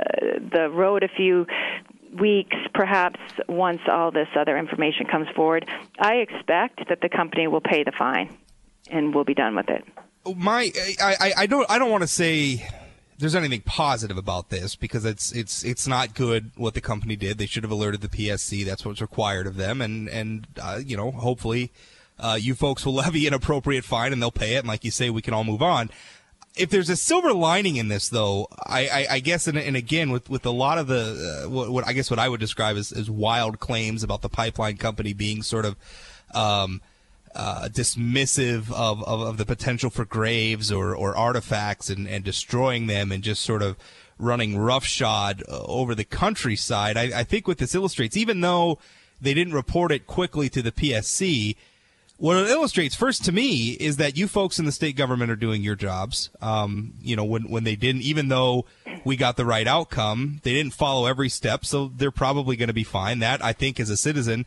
the 0.54 0.70
road 0.70 1.04
a 1.04 1.10
few 1.16 1.46
weeks, 2.14 2.56
perhaps 2.74 3.20
once 3.48 3.82
all 3.88 4.12
this 4.12 4.28
other 4.36 4.58
information 4.58 5.06
comes 5.06 5.28
forward, 5.36 5.68
I 6.00 6.16
expect 6.16 6.88
that 6.90 7.02
the 7.02 7.10
company 7.10 7.48
will 7.48 7.62
pay 7.62 7.84
the 7.84 7.92
fine 7.92 8.36
and 8.90 9.14
we'll 9.14 9.24
be 9.24 9.34
done 9.34 9.56
with 9.56 9.70
it. 9.70 9.84
My, 10.36 10.72
I, 11.02 11.34
I, 11.38 11.46
don't, 11.46 11.70
I 11.70 11.80
don't 11.80 11.90
want 11.90 12.04
to 12.04 12.08
say 12.08 12.68
there's 13.18 13.36
anything 13.36 13.62
positive 13.62 14.18
about 14.18 14.50
this 14.50 14.76
because 14.76 15.06
it's, 15.06 15.32
it's, 15.32 15.64
it's 15.64 15.88
not 15.88 16.14
good 16.14 16.52
what 16.56 16.74
the 16.74 16.82
company 16.82 17.16
did. 17.16 17.38
They 17.38 17.46
should 17.46 17.64
have 17.64 17.72
alerted 17.72 18.02
the 18.02 18.10
PSC. 18.10 18.66
That's 18.66 18.86
what's 18.86 19.02
required 19.02 19.48
of 19.48 19.56
them, 19.56 19.82
and 19.82 20.10
and 20.10 20.48
uh, 20.62 20.80
you 20.86 20.98
know, 20.98 21.12
hopefully, 21.12 21.72
uh, 22.20 22.38
you 22.40 22.56
folks 22.56 22.86
will 22.86 22.94
levy 22.96 23.26
an 23.26 23.34
appropriate 23.34 23.86
fine 23.86 24.12
and 24.12 24.22
they'll 24.22 24.32
pay 24.32 24.56
it. 24.56 24.60
And 24.60 24.68
like 24.68 24.84
you 24.84 24.92
say, 24.92 25.10
we 25.10 25.22
can 25.22 25.34
all 25.34 25.44
move 25.44 25.62
on 25.62 25.90
if 26.58 26.70
there's 26.70 26.90
a 26.90 26.96
silver 26.96 27.34
lining 27.34 27.76
in 27.76 27.88
this, 27.88 28.10
though, 28.10 28.48
I, 28.66 28.88
I, 28.88 29.08
I 29.12 29.20
guess, 29.20 29.48
and, 29.48 29.58
and, 29.58 29.76
again, 29.76 30.12
with, 30.12 30.30
with 30.30 30.46
a 30.46 30.52
lot 30.52 30.78
of 30.78 30.88
the, 30.88 31.44
uh, 31.46 31.50
what, 31.50 31.70
what, 31.70 31.88
I 31.88 31.94
guess 31.94 32.10
what 32.10 32.20
I 32.20 32.30
would 32.30 32.40
describe 32.40 32.78
as, 32.78 32.92
as 32.92 33.10
wild 33.10 33.60
claims 33.60 34.04
about 34.04 34.22
the 34.22 34.30
pipeline 34.30 34.78
company 34.78 35.14
being 35.14 35.44
sort 35.44 35.66
of 35.66 35.76
um, 36.34 36.82
uh, 37.36 37.70
dismissive 37.72 38.72
of, 38.72 39.04
of, 39.04 39.22
of, 39.22 39.38
the 39.38 39.46
potential 39.46 39.90
for 39.90 40.06
graves 40.06 40.72
or, 40.72 40.96
or 40.96 41.16
artifacts 41.16 41.90
and, 41.90 42.08
and 42.08 42.24
destroying 42.24 42.88
them 42.88 43.12
and 43.12 43.24
just 43.24 43.44
sort 43.44 43.62
of 43.62 43.78
running 44.20 44.58
roughshod 44.58 45.44
uh, 45.48 45.62
over 45.66 45.94
the 45.94 46.04
countryside, 46.04 46.98
I, 46.98 47.20
I 47.20 47.24
think 47.24 47.48
what 47.48 47.60
this 47.60 47.76
illustrates, 47.76 48.18
even 48.18 48.42
though 48.42 48.80
they 49.22 49.34
didn't 49.34 49.54
report 49.54 49.92
it 49.92 50.08
quickly 50.08 50.50
to 50.50 50.62
the 50.62 50.72
PSC, 50.72 51.56
what 52.18 52.38
it 52.38 52.50
illustrates 52.50 52.96
first 52.96 53.24
to 53.26 53.32
me 53.32 53.72
is 53.72 53.98
that 53.98 54.18
you 54.18 54.28
folks 54.28 54.58
in 54.58 54.66
the 54.66 54.72
state 54.72 54.96
government 54.96 55.30
are 55.30 55.36
doing 55.36 55.62
your 55.62 55.76
jobs. 55.76 56.30
Um, 56.42 56.94
you 57.02 57.16
know, 57.16 57.24
when 57.24 57.44
when 57.50 57.64
they 57.64 57.76
didn't, 57.76 58.02
even 58.02 58.28
though 58.28 58.66
we 59.04 59.16
got 59.16 59.38
the 59.38 59.46
right 59.46 59.68
outcome, 59.68 60.40
they 60.44 60.54
didn't 60.54 60.74
follow 60.74 61.06
every 61.06 61.30
step, 61.30 61.64
so 61.64 61.92
they're 61.96 62.12
probably 62.12 62.56
going 62.56 62.68
to 62.68 62.74
be 62.74 62.84
fine. 62.84 63.20
That 63.20 63.44
I 63.44 63.54
think, 63.54 63.80
as 63.80 63.90
a 63.90 63.98
citizen, 63.98 64.46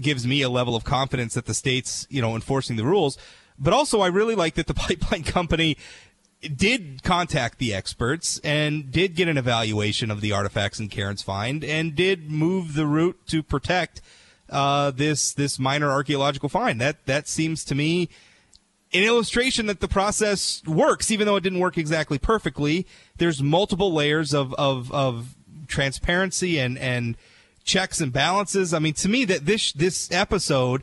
gives 0.00 0.26
me 0.26 0.42
a 0.42 0.48
level 0.48 0.76
of 0.76 0.84
confidence 0.84 1.34
that 1.34 1.46
the 1.46 1.54
state's 1.54 2.06
you 2.10 2.22
know 2.22 2.34
enforcing 2.36 2.76
the 2.76 2.84
rules. 2.84 3.18
But 3.58 3.72
also, 3.72 4.00
I 4.00 4.06
really 4.06 4.36
like 4.36 4.54
that 4.54 4.68
the 4.68 4.74
pipeline 4.88 5.24
company 5.24 5.76
did 6.40 7.02
contact 7.02 7.58
the 7.58 7.74
experts 7.74 8.40
and 8.42 8.90
did 8.90 9.14
get 9.14 9.28
an 9.28 9.36
evaluation 9.36 10.10
of 10.10 10.20
the 10.20 10.32
artifacts 10.32 10.80
in 10.80 10.88
Cairns 10.88 11.22
find 11.22 11.62
and 11.62 11.94
did 11.94 12.30
move 12.30 12.74
the 12.74 12.86
route 12.86 13.18
to 13.26 13.42
protect 13.42 14.00
uh, 14.50 14.90
this 14.90 15.32
this 15.32 15.58
minor 15.58 15.90
archaeological 15.90 16.48
find. 16.48 16.80
That 16.80 17.04
that 17.06 17.28
seems 17.28 17.64
to 17.66 17.74
me 17.74 18.08
an 18.92 19.04
illustration 19.04 19.66
that 19.66 19.80
the 19.80 19.88
process 19.88 20.62
works, 20.66 21.10
even 21.10 21.26
though 21.26 21.36
it 21.36 21.42
didn't 21.42 21.60
work 21.60 21.78
exactly 21.78 22.18
perfectly. 22.18 22.86
There's 23.18 23.42
multiple 23.42 23.92
layers 23.92 24.34
of 24.34 24.52
of, 24.54 24.92
of 24.92 25.34
transparency 25.66 26.58
and 26.58 26.78
and 26.78 27.16
checks 27.64 28.00
and 28.00 28.12
balances. 28.12 28.74
I 28.74 28.78
mean, 28.78 28.94
to 28.94 29.08
me, 29.08 29.24
that 29.26 29.46
this 29.46 29.72
this 29.72 30.10
episode 30.10 30.82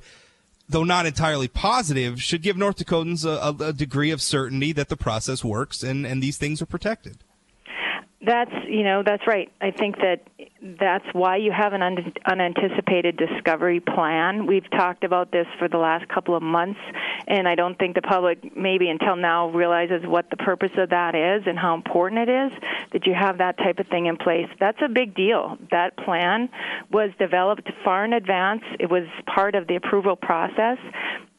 though 0.69 0.83
not 0.83 1.05
entirely 1.05 1.47
positive, 1.47 2.21
should 2.21 2.41
give 2.41 2.57
North 2.57 2.77
Dakotans 2.77 3.25
a, 3.25 3.63
a, 3.63 3.73
degree 3.73 4.11
of 4.11 4.21
certainty 4.21 4.73
that 4.73 4.89
the 4.89 4.97
process 4.97 5.43
works 5.43 5.81
and, 5.81 6.05
and 6.05 6.21
these 6.21 6.37
things 6.37 6.61
are 6.61 6.65
protected. 6.65 7.19
That's 8.19 8.51
you 8.67 8.83
know 8.83 9.03
that's 9.05 9.27
right. 9.27 9.51
I 9.61 9.69
think 9.69 9.97
that 9.97 10.21
that's 10.79 11.05
why 11.13 11.37
you 11.37 11.51
have 11.51 11.73
an 11.73 11.83
un- 11.83 12.13
unanticipated 12.25 13.15
discovery 13.15 13.79
plan. 13.79 14.47
We've 14.47 14.67
talked 14.71 15.03
about 15.03 15.31
this 15.31 15.45
for 15.59 15.67
the 15.67 15.77
last 15.77 16.07
couple 16.09 16.35
of 16.35 16.41
months, 16.41 16.79
and 17.27 17.47
I 17.47 17.53
don't 17.53 17.77
think 17.77 17.93
the 17.93 18.01
public 18.01 18.57
maybe 18.57 18.89
until 18.89 19.15
now 19.15 19.49
realizes 19.49 20.01
what 20.03 20.31
the 20.31 20.37
purpose 20.37 20.71
of 20.77 20.89
that 20.89 21.13
is 21.13 21.43
and 21.45 21.59
how 21.59 21.75
important 21.75 22.27
it 22.27 22.29
is 22.29 22.51
that 22.91 23.05
you 23.05 23.13
have 23.13 23.37
that 23.37 23.59
type 23.59 23.77
of 23.77 23.85
thing 23.87 24.07
in 24.07 24.17
place. 24.17 24.49
That's 24.59 24.81
a 24.83 24.89
big 24.89 25.13
deal. 25.13 25.55
That 25.69 25.95
plan 25.95 26.49
was 26.91 27.11
developed 27.19 27.69
far 27.83 28.03
in 28.03 28.13
advance. 28.13 28.63
It 28.79 28.89
was 28.89 29.03
part 29.27 29.53
of 29.53 29.67
the 29.67 29.75
approval 29.75 30.15
process, 30.15 30.79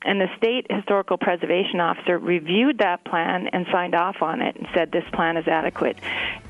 and 0.03 0.21
the 0.21 0.29
state 0.37 0.67
historical 0.71 1.19
preservation 1.19 1.81
officer 1.81 2.19
reviewed 2.19 2.79
that 2.79 3.05
plan 3.05 3.49
and 3.49 3.67
signed 3.73 3.95
off 3.95 4.23
on 4.23 4.41
it 4.41 4.57
and 4.57 4.67
said 4.73 4.93
this 4.93 5.05
plan 5.13 5.37
is 5.37 5.49
adequate. 5.49 5.99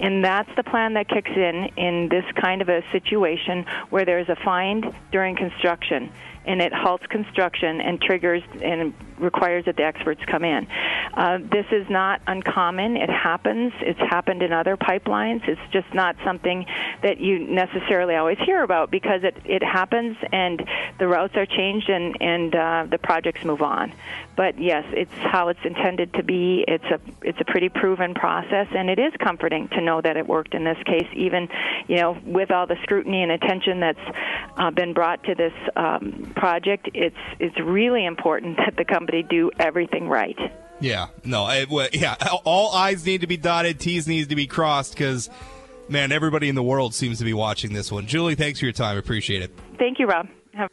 And 0.00 0.24
that's 0.24 0.50
the 0.56 0.64
plan 0.64 0.94
that 0.94 1.08
kicks 1.08 1.30
in 1.30 1.70
in 1.76 2.08
this 2.10 2.24
kind 2.40 2.60
of 2.60 2.68
a 2.68 2.82
situation 2.92 3.64
where 3.90 4.04
there's 4.04 4.28
a 4.28 4.36
find 4.36 4.84
during 5.10 5.36
construction 5.36 6.12
and 6.48 6.62
it 6.62 6.72
halts 6.72 7.06
construction 7.06 7.80
and 7.80 8.00
triggers 8.00 8.42
and 8.62 8.94
requires 9.18 9.64
that 9.66 9.76
the 9.76 9.82
experts 9.82 10.20
come 10.26 10.44
in. 10.44 10.66
Uh, 11.12 11.38
this 11.38 11.66
is 11.70 11.88
not 11.90 12.22
uncommon. 12.26 12.96
It 12.96 13.10
happens. 13.10 13.72
It's 13.80 13.98
happened 13.98 14.42
in 14.42 14.52
other 14.52 14.76
pipelines. 14.76 15.46
It's 15.46 15.60
just 15.72 15.92
not 15.92 16.16
something 16.24 16.64
that 17.02 17.20
you 17.20 17.38
necessarily 17.38 18.14
always 18.14 18.38
hear 18.38 18.62
about 18.62 18.90
because 18.90 19.24
it, 19.24 19.36
it 19.44 19.62
happens 19.62 20.16
and 20.32 20.66
the 20.98 21.06
routes 21.06 21.36
are 21.36 21.46
changed 21.46 21.90
and, 21.90 22.16
and 22.20 22.54
uh, 22.54 22.86
the 22.90 22.98
projects 22.98 23.44
move 23.44 23.62
on. 23.62 23.92
But 24.38 24.56
yes, 24.60 24.84
it's 24.92 25.12
how 25.18 25.48
it's 25.48 25.64
intended 25.64 26.14
to 26.14 26.22
be. 26.22 26.64
It's 26.68 26.84
a 26.84 27.00
it's 27.22 27.40
a 27.40 27.44
pretty 27.44 27.68
proven 27.68 28.14
process, 28.14 28.68
and 28.70 28.88
it 28.88 29.00
is 29.00 29.12
comforting 29.18 29.66
to 29.70 29.80
know 29.80 30.00
that 30.00 30.16
it 30.16 30.28
worked 30.28 30.54
in 30.54 30.62
this 30.62 30.78
case, 30.86 31.08
even 31.12 31.48
you 31.88 31.96
know 31.96 32.16
with 32.24 32.52
all 32.52 32.64
the 32.68 32.76
scrutiny 32.84 33.24
and 33.24 33.32
attention 33.32 33.80
that's 33.80 33.98
uh, 34.56 34.70
been 34.70 34.92
brought 34.92 35.24
to 35.24 35.34
this 35.34 35.52
um, 35.74 36.32
project. 36.38 36.88
It's 36.95 37.16
it's 37.38 37.59
really 37.61 38.07
important 38.07 38.57
that 38.59 38.76
the 38.76 38.85
company 38.85 39.23
do 39.28 39.50
everything 39.59 40.09
right. 40.09 40.37
Yeah, 40.80 41.09
no, 41.25 41.42
I, 41.45 41.66
well, 41.68 41.88
yeah, 41.92 42.14
all 42.45 42.73
I's 42.73 43.04
need 43.04 43.23
to 43.23 43.26
be 43.26 43.37
dotted, 43.37 43.80
T's 43.80 44.07
needs 44.07 44.28
to 44.28 44.37
be 44.37 44.47
crossed 44.47 44.92
because, 44.92 45.28
man, 45.88 46.12
everybody 46.12 46.49
in 46.49 46.54
the 46.54 46.62
world 46.62 46.95
seems 46.95 47.18
to 47.18 47.25
be 47.25 47.33
watching 47.35 47.73
this 47.73 47.90
one. 47.90 48.07
Julie, 48.07 48.37
thanks 48.37 48.61
for 48.61 48.66
your 48.66 48.73
time. 48.73 48.97
Appreciate 48.97 49.42
it. 49.42 49.50
Thank 49.76 49.99
you, 49.99 50.07
Rob. 50.07 50.28
Have- 50.54 50.71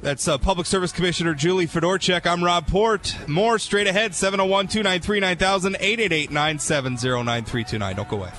That's 0.00 0.28
uh, 0.28 0.38
Public 0.38 0.68
Service 0.68 0.92
Commissioner 0.92 1.34
Julie 1.34 1.66
Fedorchak. 1.66 2.26
I'm 2.26 2.44
Rob 2.44 2.68
Port. 2.68 3.16
More 3.26 3.58
straight 3.58 3.88
ahead, 3.88 4.14
701 4.14 4.68
293 4.68 5.18
9000, 5.18 5.74
888 5.80 6.30
970 6.30 7.24
9329. 7.24 7.96
Don't 7.96 8.08
go 8.08 8.18
away. 8.18 8.30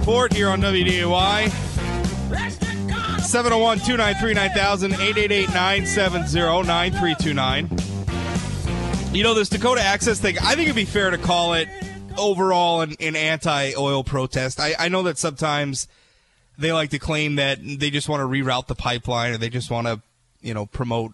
Report 0.00 0.32
here 0.32 0.48
on 0.48 0.62
WDAY. 0.62 1.50
701 3.20 3.78
293 3.80 4.32
9000 4.32 4.92
888 4.94 5.48
970 5.48 6.66
9329. 6.66 9.14
You 9.14 9.22
know, 9.22 9.34
this 9.34 9.50
Dakota 9.50 9.82
Access 9.82 10.18
thing, 10.18 10.38
I 10.38 10.54
think 10.54 10.62
it'd 10.62 10.74
be 10.74 10.86
fair 10.86 11.10
to 11.10 11.18
call 11.18 11.52
it 11.52 11.68
overall 12.16 12.80
an, 12.80 12.96
an 12.98 13.14
anti 13.14 13.74
oil 13.74 14.02
protest. 14.02 14.58
I, 14.58 14.74
I 14.78 14.88
know 14.88 15.02
that 15.02 15.18
sometimes 15.18 15.86
they 16.56 16.72
like 16.72 16.88
to 16.90 16.98
claim 16.98 17.36
that 17.36 17.58
they 17.62 17.90
just 17.90 18.08
want 18.08 18.22
to 18.22 18.26
reroute 18.26 18.68
the 18.68 18.74
pipeline 18.74 19.34
or 19.34 19.36
they 19.36 19.50
just 19.50 19.70
want 19.70 19.86
to, 19.86 20.00
you 20.40 20.54
know, 20.54 20.64
promote 20.64 21.12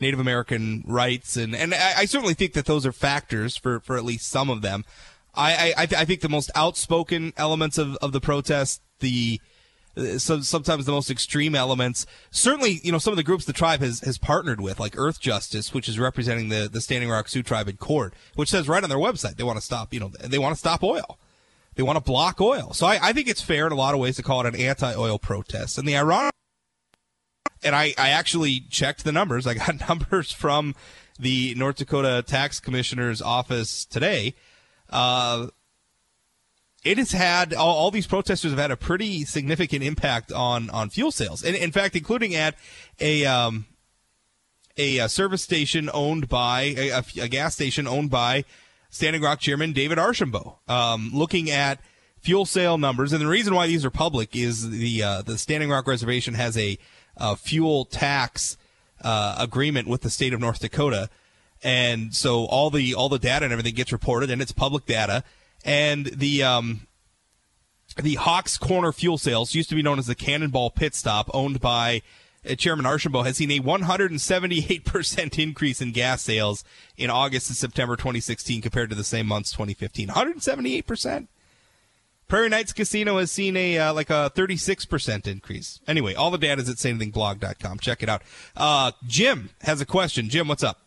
Native 0.00 0.20
American 0.20 0.84
rights. 0.86 1.36
And, 1.36 1.54
and 1.54 1.74
I, 1.74 1.98
I 1.98 2.04
certainly 2.06 2.32
think 2.32 2.54
that 2.54 2.64
those 2.64 2.86
are 2.86 2.92
factors 2.92 3.58
for, 3.58 3.80
for 3.80 3.98
at 3.98 4.04
least 4.04 4.30
some 4.30 4.48
of 4.48 4.62
them. 4.62 4.86
I 5.36 5.74
I, 5.76 5.82
I 5.82 6.04
think 6.04 6.20
the 6.20 6.28
most 6.28 6.50
outspoken 6.54 7.32
elements 7.36 7.78
of, 7.78 7.96
of 7.96 8.12
the 8.12 8.20
protest, 8.20 8.82
the 9.00 9.40
some, 10.18 10.42
sometimes 10.42 10.86
the 10.86 10.92
most 10.92 11.10
extreme 11.10 11.54
elements. 11.54 12.06
Certainly, 12.30 12.80
you 12.82 12.92
know, 12.92 12.98
some 12.98 13.12
of 13.12 13.16
the 13.16 13.22
groups 13.22 13.44
the 13.44 13.52
tribe 13.52 13.80
has, 13.80 14.00
has 14.00 14.18
partnered 14.18 14.60
with, 14.60 14.80
like 14.80 14.94
Earth 14.96 15.20
Justice, 15.20 15.72
which 15.72 15.88
is 15.88 15.98
representing 15.98 16.48
the, 16.48 16.68
the 16.70 16.80
Standing 16.80 17.10
Rock 17.10 17.28
Sioux 17.28 17.42
tribe 17.42 17.68
in 17.68 17.76
court, 17.76 18.14
which 18.34 18.50
says 18.50 18.68
right 18.68 18.82
on 18.82 18.90
their 18.90 18.98
website 18.98 19.36
they 19.36 19.44
want 19.44 19.58
to 19.58 19.64
stop, 19.64 19.94
you 19.94 20.00
know, 20.00 20.08
they 20.20 20.38
want 20.38 20.54
to 20.54 20.58
stop 20.58 20.82
oil. 20.82 21.18
They 21.76 21.82
want 21.82 21.96
to 21.96 22.04
block 22.04 22.40
oil. 22.40 22.72
So 22.72 22.86
I, 22.86 22.98
I 23.02 23.12
think 23.12 23.28
it's 23.28 23.40
fair 23.40 23.66
in 23.66 23.72
a 23.72 23.76
lot 23.76 23.94
of 23.94 24.00
ways 24.00 24.16
to 24.16 24.22
call 24.22 24.40
it 24.40 24.46
an 24.46 24.60
anti-oil 24.60 25.18
protest. 25.18 25.76
And 25.76 25.88
the 25.88 25.96
ironic, 25.96 26.32
and 27.64 27.74
I, 27.74 27.94
I 27.98 28.10
actually 28.10 28.60
checked 28.70 29.04
the 29.04 29.12
numbers. 29.12 29.46
I 29.46 29.54
got 29.54 29.80
numbers 29.88 30.30
from 30.30 30.74
the 31.18 31.54
North 31.56 31.76
Dakota 31.76 32.22
Tax 32.26 32.60
Commissioner's 32.60 33.20
office 33.22 33.84
today 33.84 34.34
uh, 34.90 35.48
it 36.84 36.98
has 36.98 37.12
had 37.12 37.54
all, 37.54 37.74
all, 37.76 37.90
these 37.90 38.06
protesters 38.06 38.50
have 38.50 38.60
had 38.60 38.70
a 38.70 38.76
pretty 38.76 39.24
significant 39.24 39.82
impact 39.82 40.30
on 40.30 40.68
on 40.70 40.90
fuel 40.90 41.10
sales, 41.10 41.42
and 41.42 41.56
in 41.56 41.72
fact, 41.72 41.96
including 41.96 42.34
at 42.34 42.54
a 43.00 43.24
um, 43.24 43.66
a, 44.76 44.98
a, 44.98 45.08
service 45.08 45.42
station 45.42 45.88
owned 45.94 46.28
by 46.28 46.74
a, 46.76 47.02
a, 47.20 47.28
gas 47.28 47.54
station 47.54 47.86
owned 47.86 48.10
by 48.10 48.44
Standing 48.90 49.22
Rock 49.22 49.40
Chairman 49.40 49.72
David 49.72 49.98
Archambault. 49.98 50.58
Um, 50.68 51.10
looking 51.14 51.50
at 51.50 51.80
fuel 52.18 52.44
sale 52.44 52.76
numbers, 52.76 53.12
and 53.12 53.20
the 53.20 53.26
reason 53.26 53.54
why 53.54 53.66
these 53.66 53.84
are 53.84 53.90
public 53.90 54.36
is 54.36 54.70
the 54.70 55.02
uh, 55.02 55.22
the 55.22 55.38
Standing 55.38 55.70
Rock 55.70 55.86
Reservation 55.86 56.34
has 56.34 56.58
a, 56.58 56.78
a 57.16 57.34
fuel 57.34 57.86
tax 57.86 58.58
uh, 59.02 59.36
agreement 59.38 59.88
with 59.88 60.02
the 60.02 60.10
state 60.10 60.34
of 60.34 60.40
North 60.40 60.60
Dakota 60.60 61.08
and 61.64 62.14
so 62.14 62.44
all 62.44 62.70
the 62.70 62.94
all 62.94 63.08
the 63.08 63.18
data 63.18 63.44
and 63.44 63.52
everything 63.52 63.74
gets 63.74 63.90
reported, 63.90 64.30
and 64.30 64.40
it's 64.42 64.52
public 64.52 64.84
data. 64.84 65.24
And 65.64 66.06
the 66.06 66.42
um, 66.42 66.86
the 67.96 68.14
Hawks 68.16 68.58
Corner 68.58 68.92
fuel 68.92 69.18
sales 69.18 69.54
used 69.54 69.70
to 69.70 69.74
be 69.74 69.82
known 69.82 69.98
as 69.98 70.06
the 70.06 70.14
Cannonball 70.14 70.70
Pit 70.70 70.94
Stop, 70.94 71.30
owned 71.32 71.60
by 71.60 72.02
uh, 72.48 72.54
Chairman 72.54 72.84
Archambault, 72.84 73.24
has 73.24 73.38
seen 73.38 73.50
a 73.50 73.60
178% 73.60 75.38
increase 75.42 75.80
in 75.80 75.92
gas 75.92 76.20
sales 76.20 76.64
in 76.98 77.08
August 77.08 77.48
and 77.48 77.56
September 77.56 77.96
2016 77.96 78.60
compared 78.60 78.90
to 78.90 78.96
the 78.96 79.02
same 79.02 79.26
months 79.26 79.52
2015. 79.52 80.08
178%. 80.08 81.28
Prairie 82.26 82.48
Knights 82.48 82.72
Casino 82.72 83.18
has 83.18 83.30
seen 83.30 83.56
a 83.56 83.78
uh, 83.78 83.94
like 83.94 84.10
a 84.10 84.30
36% 84.34 85.26
increase. 85.26 85.80
Anyway, 85.86 86.14
all 86.14 86.30
the 86.30 86.38
data 86.38 86.60
is 86.60 86.68
at 86.68 86.76
sayanythingblog.com. 86.76 87.78
Check 87.78 88.02
it 88.02 88.08
out. 88.08 88.22
Uh, 88.54 88.92
Jim 89.06 89.50
has 89.62 89.80
a 89.80 89.86
question. 89.86 90.28
Jim, 90.28 90.48
what's 90.48 90.62
up? 90.62 90.83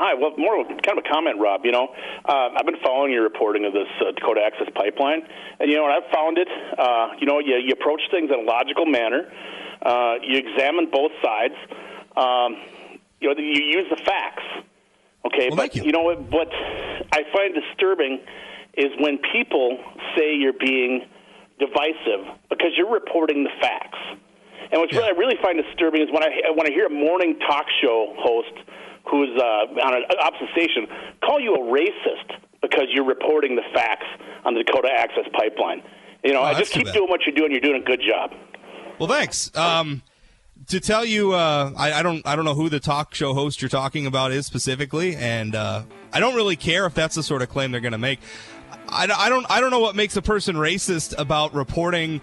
Hi. 0.00 0.14
Well, 0.14 0.32
more 0.38 0.64
kind 0.64 0.96
of 0.96 1.04
a 1.04 1.08
comment, 1.12 1.36
Rob. 1.38 1.60
You 1.66 1.72
know, 1.72 1.92
uh, 2.24 2.56
I've 2.56 2.64
been 2.64 2.80
following 2.82 3.12
your 3.12 3.22
reporting 3.22 3.66
of 3.66 3.74
this 3.74 3.86
uh, 4.00 4.12
Dakota 4.12 4.40
Access 4.40 4.72
Pipeline, 4.74 5.20
and 5.60 5.68
you 5.68 5.76
know, 5.76 5.82
what 5.82 5.92
I've 5.92 6.10
found 6.10 6.38
it. 6.38 6.48
Uh, 6.78 7.08
you 7.20 7.26
know, 7.26 7.38
you, 7.38 7.56
you 7.56 7.74
approach 7.74 8.00
things 8.10 8.30
in 8.32 8.40
a 8.40 8.42
logical 8.42 8.86
manner. 8.86 9.30
Uh, 9.84 10.14
you 10.24 10.38
examine 10.38 10.88
both 10.90 11.12
sides. 11.22 11.52
Um, 12.16 12.56
you 13.20 13.28
know, 13.28 13.36
you 13.36 13.60
use 13.62 13.92
the 13.92 14.00
facts. 14.00 14.42
Okay, 15.26 15.48
well, 15.50 15.68
but 15.68 15.76
you. 15.76 15.84
you 15.84 15.92
know 15.92 16.00
what? 16.00 16.18
What 16.32 16.48
I 17.12 17.20
find 17.36 17.52
disturbing 17.52 18.20
is 18.78 18.88
when 19.00 19.18
people 19.30 19.76
say 20.16 20.32
you're 20.34 20.56
being 20.56 21.04
divisive 21.58 22.24
because 22.48 22.72
you're 22.74 22.90
reporting 22.90 23.44
the 23.44 23.52
facts. 23.60 23.98
And 24.72 24.80
what's 24.80 24.94
Yeah. 24.94 25.00
really, 25.00 25.12
I 25.12 25.18
really 25.18 25.38
find 25.42 25.60
disturbing 25.62 26.00
is 26.00 26.08
when 26.10 26.24
I 26.24 26.56
when 26.56 26.66
I 26.66 26.70
hear 26.70 26.86
a 26.86 26.90
morning 26.90 27.38
talk 27.40 27.66
show 27.82 28.14
host 28.16 28.56
who's 29.10 29.30
uh, 29.36 29.42
on 29.82 29.94
an 29.94 30.04
opposite 30.22 30.48
station 30.52 30.86
call 31.24 31.40
you 31.40 31.54
a 31.54 31.58
racist 31.58 32.38
because 32.62 32.84
you're 32.92 33.04
reporting 33.04 33.56
the 33.56 33.62
facts 33.74 34.06
on 34.44 34.54
the 34.54 34.62
Dakota 34.62 34.88
Access 34.94 35.24
Pipeline. 35.32 35.82
You 36.22 36.32
know, 36.34 36.40
Oh, 36.40 36.44
I 36.44 36.54
just 36.58 36.72
keep 36.72 36.90
doing 36.92 37.08
what 37.08 37.22
you're 37.26 37.34
doing. 37.34 37.50
You're 37.50 37.60
doing 37.60 37.82
a 37.82 37.84
good 37.84 38.00
job. 38.06 38.32
Well, 38.98 39.08
thanks. 39.08 39.54
Um, 39.56 40.02
to 40.66 40.78
tell 40.78 41.04
you, 41.04 41.32
uh, 41.32 41.72
I, 41.76 41.94
I 41.94 42.02
don't, 42.02 42.26
I 42.26 42.36
don't 42.36 42.44
know 42.44 42.54
who 42.54 42.68
the 42.68 42.80
talk 42.80 43.14
show 43.14 43.32
host 43.32 43.62
you're 43.62 43.70
talking 43.70 44.04
about 44.06 44.30
is 44.30 44.44
specifically, 44.44 45.16
and 45.16 45.54
uh, 45.54 45.82
I 46.12 46.20
don't 46.20 46.34
really 46.34 46.56
care 46.56 46.84
if 46.84 46.92
that's 46.94 47.14
the 47.14 47.22
sort 47.22 47.40
of 47.40 47.48
claim 47.48 47.72
they're 47.72 47.80
going 47.80 47.92
to 47.92 47.98
make. 47.98 48.20
I, 48.88 49.04
I 49.04 49.28
don't, 49.30 49.46
I 49.50 49.60
don't 49.60 49.70
know 49.70 49.80
what 49.80 49.96
makes 49.96 50.16
a 50.16 50.22
person 50.22 50.56
racist 50.56 51.14
about 51.18 51.54
reporting 51.54 52.20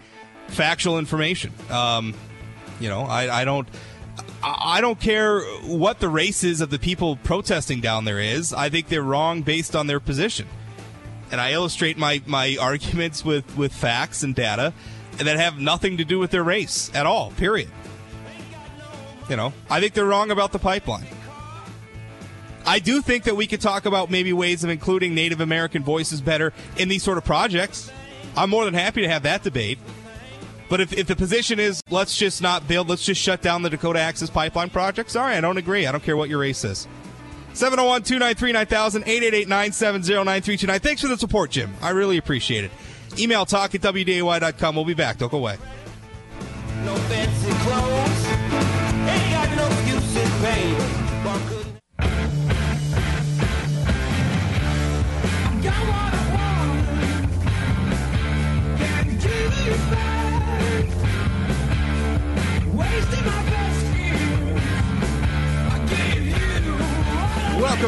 factual 0.49 0.99
information. 0.99 1.51
Um, 1.71 2.13
you 2.79 2.89
know, 2.89 3.01
I, 3.01 3.41
I 3.41 3.45
don't. 3.45 3.67
I 4.49 4.79
don't 4.79 4.99
care 4.99 5.41
what 5.63 5.99
the 5.99 6.07
races 6.07 6.61
of 6.61 6.69
the 6.69 6.79
people 6.79 7.17
protesting 7.17 7.81
down 7.81 8.05
there 8.05 8.19
is. 8.19 8.53
I 8.53 8.69
think 8.69 8.87
they're 8.87 9.01
wrong 9.03 9.41
based 9.41 9.75
on 9.75 9.87
their 9.87 9.99
position. 9.99 10.47
And 11.31 11.41
I 11.41 11.51
illustrate 11.51 11.97
my, 11.97 12.21
my 12.25 12.55
arguments 12.61 13.25
with, 13.25 13.57
with 13.57 13.73
facts 13.73 14.23
and 14.23 14.33
data 14.33 14.73
that 15.17 15.37
have 15.37 15.59
nothing 15.59 15.97
to 15.97 16.05
do 16.05 16.19
with 16.19 16.31
their 16.31 16.43
race 16.43 16.91
at 16.93 17.05
all, 17.05 17.31
period. 17.31 17.69
You 19.29 19.35
know, 19.35 19.51
I 19.69 19.81
think 19.81 19.93
they're 19.93 20.05
wrong 20.05 20.31
about 20.31 20.53
the 20.53 20.59
pipeline. 20.59 21.07
I 22.65 22.79
do 22.79 23.01
think 23.01 23.23
that 23.23 23.35
we 23.35 23.47
could 23.47 23.61
talk 23.61 23.85
about 23.85 24.09
maybe 24.09 24.31
ways 24.33 24.63
of 24.63 24.69
including 24.69 25.15
Native 25.15 25.41
American 25.41 25.83
voices 25.83 26.21
better 26.21 26.53
in 26.77 26.89
these 26.89 27.03
sort 27.03 27.17
of 27.17 27.25
projects. 27.25 27.91
I'm 28.35 28.49
more 28.49 28.65
than 28.65 28.73
happy 28.73 29.01
to 29.01 29.09
have 29.09 29.23
that 29.23 29.43
debate. 29.43 29.79
But 30.69 30.81
if, 30.81 30.93
if 30.93 31.07
the 31.07 31.15
position 31.15 31.59
is 31.59 31.81
let's 31.89 32.17
just 32.17 32.41
not 32.41 32.67
build, 32.67 32.89
let's 32.89 33.05
just 33.05 33.21
shut 33.21 33.41
down 33.41 33.61
the 33.61 33.69
Dakota 33.69 33.99
Access 33.99 34.29
Pipeline 34.29 34.69
project, 34.69 35.11
sorry, 35.11 35.35
I 35.35 35.41
don't 35.41 35.57
agree. 35.57 35.87
I 35.87 35.91
don't 35.91 36.03
care 36.03 36.17
what 36.17 36.29
your 36.29 36.39
race 36.39 36.63
is. 36.63 36.87
701 37.53 38.03
293 38.03 38.51
9000 38.51 39.01
888 39.03 39.47
970 39.47 40.13
9329. 40.13 40.79
Thanks 40.79 41.01
for 41.01 41.07
the 41.07 41.17
support, 41.17 41.51
Jim. 41.51 41.73
I 41.81 41.89
really 41.89 42.17
appreciate 42.17 42.65
it. 42.65 42.71
Email 43.17 43.45
talk 43.45 43.73
at 43.73 43.81
WDAY.com. 43.81 44.75
We'll 44.75 44.85
be 44.85 44.93
back. 44.93 45.17
Don't 45.17 45.31
go 45.31 45.39
away. 45.39 45.57
No 46.83 46.95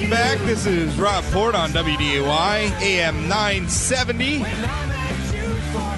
Back. 0.10 0.39
This 0.39 0.66
is 0.66 0.98
Rob 0.98 1.24
Port 1.25 1.54
on 1.54 1.70
WDAY, 1.70 2.82
AM 2.82 3.28
970. 3.28 4.25
You 4.25 4.39
for 4.39 4.48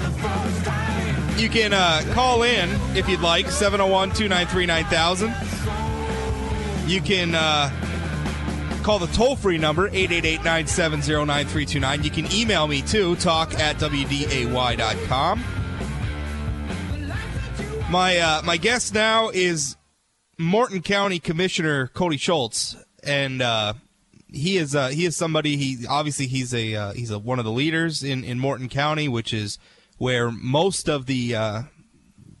the 0.00 0.10
first 0.18 0.64
time. 0.64 1.38
You 1.38 1.48
can 1.48 1.72
uh, 1.72 2.02
call 2.12 2.42
in 2.42 2.68
if 2.94 3.08
you'd 3.08 3.20
like, 3.20 3.48
701 3.48 4.10
293 4.10 4.66
9000. 4.66 5.34
You 6.86 7.00
can 7.00 7.34
uh, 7.34 7.70
call 8.82 8.98
the 8.98 9.06
toll 9.08 9.34
free 9.34 9.56
number, 9.56 9.86
888 9.86 10.36
970 10.38 11.24
9329. 11.24 12.02
You 12.02 12.10
can 12.10 12.30
email 12.32 12.68
me 12.68 12.82
too, 12.82 13.16
talk 13.16 13.54
at 13.54 13.76
WDAY.com. 13.76 15.44
My, 17.90 18.18
uh, 18.18 18.42
my 18.44 18.58
guest 18.58 18.92
now 18.92 19.30
is 19.30 19.76
Morton 20.38 20.82
County 20.82 21.18
Commissioner 21.18 21.86
Cody 21.88 22.18
Schulz, 22.18 22.76
and 23.02 23.40
uh, 23.40 23.72
he 24.32 24.56
is 24.56 24.74
uh, 24.74 24.88
he 24.88 25.04
is 25.04 25.16
somebody. 25.16 25.56
He 25.56 25.86
obviously 25.86 26.26
he's 26.26 26.54
a 26.54 26.74
uh, 26.74 26.92
he's 26.92 27.10
a, 27.10 27.18
one 27.18 27.38
of 27.38 27.44
the 27.44 27.52
leaders 27.52 28.02
in, 28.02 28.24
in 28.24 28.38
Morton 28.38 28.68
County, 28.68 29.08
which 29.08 29.32
is 29.32 29.58
where 29.98 30.30
most 30.30 30.88
of 30.88 31.06
the 31.06 31.34
uh, 31.34 31.62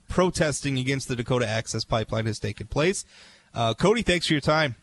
protesting 0.08 0.78
against 0.78 1.08
the 1.08 1.16
Dakota 1.16 1.46
Access 1.46 1.84
Pipeline 1.84 2.26
has 2.26 2.38
taken 2.38 2.66
place. 2.66 3.04
Uh, 3.54 3.74
Cody, 3.74 4.02
thanks 4.02 4.26
for 4.26 4.34
your 4.34 4.40
time. 4.40 4.76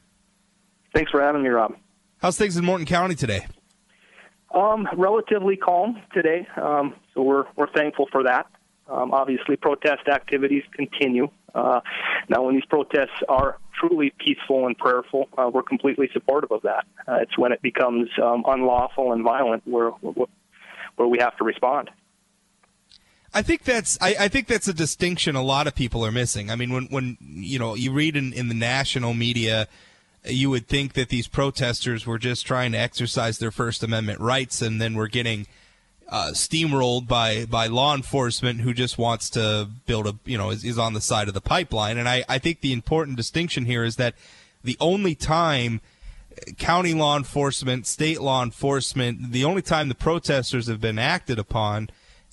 Thanks 0.94 1.12
for 1.12 1.22
having 1.22 1.44
me, 1.44 1.50
Rob. 1.50 1.76
How's 2.18 2.38
things 2.38 2.58
in 2.58 2.66
Morton 2.66 2.86
County 2.86 3.16
today? 3.16 3.48
Um, 4.54 4.88
relatively 4.98 5.56
calm 5.58 6.02
today, 6.14 6.48
um, 6.58 6.96
so 7.14 7.22
we're 7.22 7.46
we're 7.56 7.72
thankful 7.72 8.08
for 8.12 8.24
that. 8.24 8.48
Um, 8.88 9.14
obviously, 9.14 9.56
protest 9.56 10.08
activities 10.08 10.64
continue. 10.72 11.30
Uh, 11.54 11.82
now, 12.30 12.44
when 12.44 12.56
these 12.56 12.66
protests 12.66 13.22
are 13.28 13.58
truly 13.80 14.14
peaceful 14.20 14.68
and 14.68 14.78
prayerful, 14.78 15.30
uh, 15.38 15.50
we're 15.54 15.64
completely 15.64 16.10
supportive 16.14 16.52
of 16.52 16.62
that. 16.64 16.86
Uh, 17.08 17.16
it's 17.22 17.38
when 17.38 17.52
it 17.52 17.62
becomes 17.62 18.10
um, 18.22 18.44
unlawful 18.48 19.14
and 19.14 19.24
violent 19.24 19.64
where 19.66 19.90
where 19.92 21.08
we 21.08 21.18
have 21.20 21.38
to 21.38 21.44
respond. 21.44 21.90
I 23.34 23.42
think 23.42 23.64
that's 23.64 23.98
I, 24.02 24.16
I 24.22 24.28
think 24.28 24.48
that's 24.48 24.68
a 24.68 24.74
distinction 24.74 25.36
a 25.36 25.44
lot 25.44 25.68
of 25.68 25.76
people 25.76 26.06
are 26.06 26.12
missing. 26.12 26.50
I 26.50 26.56
mean, 26.56 26.74
when 26.74 26.86
when 26.86 27.18
you 27.22 27.60
know 27.60 27.76
you 27.76 27.92
read 27.92 28.16
in, 28.16 28.34
in 28.34 28.48
the 28.48 28.56
national 28.56 29.14
media, 29.14 29.68
you 30.26 30.50
would 30.50 30.68
think 30.68 30.94
that 30.94 31.10
these 31.10 31.28
protesters 31.28 32.06
were 32.06 32.18
just 32.18 32.46
trying 32.46 32.72
to 32.72 32.78
exercise 32.78 33.38
their 33.38 33.52
First 33.52 33.84
Amendment 33.84 34.20
rights, 34.20 34.62
and 34.62 34.82
then 34.82 34.96
we're 34.96 35.08
getting 35.08 35.48
uh, 36.10 36.32
steamrolled 36.34 37.08
by 37.08 37.46
by 37.46 37.68
law 37.68 37.96
enforcement 37.96 38.62
who 38.62 38.74
just 38.74 38.98
wants 38.98 39.30
to 39.30 39.70
build 39.86 40.08
a 40.08 40.16
you 40.26 40.38
know 40.38 40.50
is, 40.50 40.64
is 40.64 40.78
on 40.78 40.94
the 40.94 41.02
side 41.02 41.28
of 41.28 41.34
the 41.34 41.42
pipeline. 41.42 41.98
And 41.98 42.10
I, 42.10 42.26
I 42.28 42.40
think 42.40 42.62
the 42.62 42.74
important 42.74 43.18
distinction 43.18 43.66
here 43.66 43.84
is 43.84 43.96
that 43.98 44.16
the 44.64 44.78
only 44.80 45.16
time 45.16 45.82
county 46.58 46.94
law 46.94 47.18
enforcement, 47.18 47.86
state 47.86 48.22
law 48.22 48.44
enforcement, 48.44 49.32
the 49.32 49.46
only 49.46 49.62
time 49.62 49.90
the 49.90 49.96
protesters 49.96 50.68
have 50.68 50.82
been 50.82 51.00
acted 51.00 51.38
upon 51.38 51.90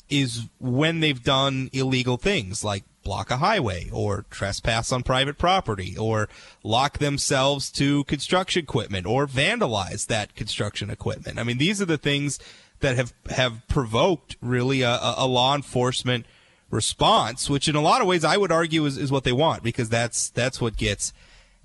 is 0.09 0.47
when 0.61 1.01
they've 1.01 1.23
done 1.23 1.69
illegal 1.73 2.17
things 2.17 2.65
like 2.65 2.85
block 3.03 3.31
a 3.31 3.37
highway 3.37 3.89
or 3.93 4.25
trespass 4.31 4.91
on 4.91 5.03
private 5.03 5.39
property 5.39 5.97
or 5.97 6.29
lock 6.65 6.99
themselves 6.99 7.71
to 7.71 8.05
construction 8.05 8.63
equipment 8.63 9.07
or 9.07 9.27
vandalize 9.27 10.07
that 10.07 10.35
construction 10.35 10.91
equipment. 10.91 11.39
I 11.39 11.45
mean, 11.45 11.59
these 11.59 11.81
are 11.81 11.87
the 11.87 11.99
things 11.99 12.39
that 12.81 12.97
have, 12.97 13.13
have 13.31 13.63
provoked 13.69 14.37
really 14.41 14.83
a, 14.83 14.99
a 15.17 15.27
law 15.27 15.55
enforcement 15.55 16.27
response, 16.71 17.49
which 17.49 17.69
in 17.69 17.77
a 17.77 17.81
lot 17.81 18.01
of 18.01 18.07
ways 18.07 18.25
I 18.25 18.37
would 18.37 18.53
argue 18.53 18.85
is, 18.85 18.99
is 18.99 19.11
what 19.11 19.25
they 19.25 19.33
want 19.33 19.63
because 19.63 19.89
that's, 19.89 20.29
that's 20.31 20.61
what 20.61 20.77
gets 20.77 21.13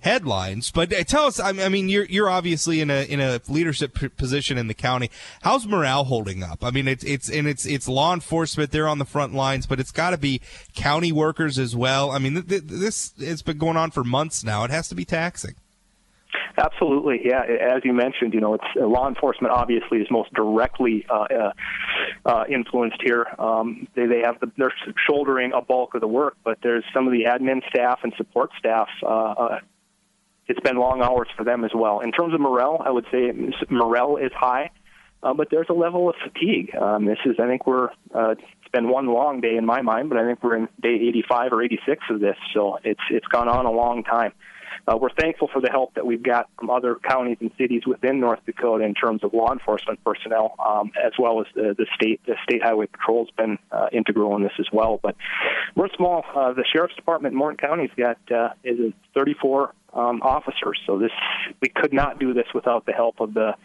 headlines. 0.02 0.72
But 0.72 0.94
uh, 0.94 1.04
tell 1.04 1.26
us, 1.26 1.40
I 1.40 1.52
mean- 1.52 1.90
you're 1.90 2.06
you're 2.06 2.30
obviously 2.30 2.82
in 2.82 2.90
a 2.90 3.04
in 3.04 3.20
a 3.20 3.40
leadership 3.48 4.18
position 4.18 4.58
in 4.58 4.68
the 4.68 4.74
county. 4.74 5.10
How's 5.44 5.66
morale 5.66 6.06
holding 6.06 6.44
up? 6.44 6.64
I 6.64 6.72
mean, 6.72 6.88
it's 6.88 7.04
it's 7.04 7.30
and 7.30 7.48
it's 7.48 7.66
it's 7.66 7.88
law 7.88 8.14
enforcement. 8.14 8.72
They're 8.72 8.88
on 8.88 8.98
the 8.98 9.06
front 9.06 9.34
lines, 9.34 9.68
but 9.68 9.80
it's 9.80 9.92
got 9.92 10.10
to 10.12 10.18
be 10.18 10.42
county 10.76 11.12
workers 11.12 11.60
as 11.60 11.76
well. 11.76 12.12
I 12.12 12.18
mean, 12.18 12.34
th- 12.34 12.48
th- 12.48 12.64
this 12.66 13.14
has 13.20 13.42
been 13.42 13.58
going 13.58 13.78
on 13.78 13.92
for 13.92 14.04
months 14.04 14.44
now. 14.44 14.64
It 14.64 14.72
has 14.72 14.88
to 14.90 14.96
be 14.96 15.06
taxing. 15.06 15.56
Absolutely, 16.58 17.22
yeah. 17.24 17.42
As 17.44 17.84
you 17.84 17.94
mentioned, 17.94 18.34
you 18.34 18.42
know, 18.42 18.56
it's 18.56 18.64
uh, 18.80 18.86
law 18.86 19.08
enforcement 19.08 19.54
obviously 19.54 20.00
is 20.00 20.08
most 20.12 20.34
directly 20.34 21.06
uh, 21.10 21.14
uh, 21.24 21.54
uh, 22.26 22.44
influenced 22.50 23.02
here. 23.04 23.26
Um, 23.40 23.88
they 23.96 24.06
they 24.06 24.22
have 24.24 24.40
the, 24.40 24.52
they're 24.58 24.74
shouldering 25.08 25.54
a 25.54 25.62
bulk 25.62 25.96
of 25.96 26.02
the 26.02 26.08
work, 26.08 26.38
but 26.44 26.58
there's 26.62 26.84
some 26.94 27.08
of 27.08 27.14
the 27.14 27.26
admin 27.26 27.62
staff 27.70 28.00
and 28.04 28.14
support 28.18 28.52
staff. 28.60 28.90
Uh, 29.04 29.08
uh, 29.08 29.60
it's 30.48 30.60
been 30.60 30.78
long 30.78 31.02
hours 31.02 31.30
for 31.38 31.44
them 31.44 31.64
as 31.64 31.72
well. 31.74 32.02
In 32.02 32.12
terms 32.12 32.34
of 32.34 32.42
morale, 32.42 32.82
I 32.84 32.92
would 32.92 33.06
say 33.12 33.32
morale 33.70 34.18
is 34.18 34.32
high, 34.34 34.72
but 35.22 35.48
there's 35.50 35.68
a 35.70 35.74
level 35.74 36.10
of 36.10 36.16
fatigue. 36.22 36.76
Um, 36.76 37.06
this 37.06 37.20
is, 37.26 37.38
I 37.40 37.48
think, 37.48 37.66
we're 37.66 37.90
it's 38.14 38.72
been 38.74 38.90
one 38.90 39.08
long 39.08 39.40
day 39.40 39.56
in 39.56 39.66
my 39.66 39.82
mind, 39.82 40.10
but 40.10 40.18
I 40.18 40.26
think 40.26 40.44
we're 40.44 40.58
in 40.58 40.68
day 40.82 40.96
85 41.10 41.54
or 41.54 41.64
86 41.64 42.04
of 42.10 42.20
this, 42.20 42.38
so 42.54 42.80
it's 42.84 43.02
it's 43.10 43.28
gone 43.28 43.48
on 43.48 43.66
a 43.66 43.72
long 43.72 44.04
time. 44.04 44.34
Uh, 44.88 44.98
we're 44.98 45.14
thankful 45.20 45.50
for 45.52 45.62
the 45.62 45.70
help 45.70 45.94
that 45.96 46.06
we've 46.06 46.24
got 46.24 46.50
from 46.58 46.70
other 46.70 46.96
counties 46.96 47.38
and 47.40 47.52
cities 47.58 47.84
within 47.86 48.20
North 48.20 48.40
Dakota 48.46 48.84
in 48.84 48.94
terms 48.94 49.24
of 49.24 49.34
law 49.34 49.52
enforcement 49.52 50.04
personnel, 50.04 50.56
um, 50.66 50.92
as 51.04 51.14
well 51.20 51.42
as 51.42 51.48
the, 51.56 51.76
the 51.78 51.86
state. 51.96 52.22
The 52.26 52.36
state 52.44 52.64
highway 52.64 52.88
patrol's 52.88 53.30
been 53.38 53.58
uh, 53.72 53.88
integral 53.92 54.36
in 54.36 54.44
this 54.44 54.54
as 54.60 54.68
well. 54.72 55.00
But 55.02 55.16
we're 55.76 55.90
small. 55.96 56.26
Uh, 56.36 56.54
the 56.54 56.66
sheriff's 56.72 56.96
department 56.96 57.34
in 57.34 57.38
Morton 57.38 57.58
County's 57.58 57.92
got 57.98 58.18
uh, 58.32 58.54
is 58.64 58.94
34 59.14 59.74
um, 59.94 60.22
officers. 60.22 60.80
So 60.86 60.98
this 60.98 61.12
we 61.62 61.70
could 61.70 61.94
not 61.94 62.20
do 62.20 62.34
this 62.34 62.48
without 62.54 62.86
the 62.86 62.94
help 62.94 63.20
of 63.20 63.34
the 63.34 63.56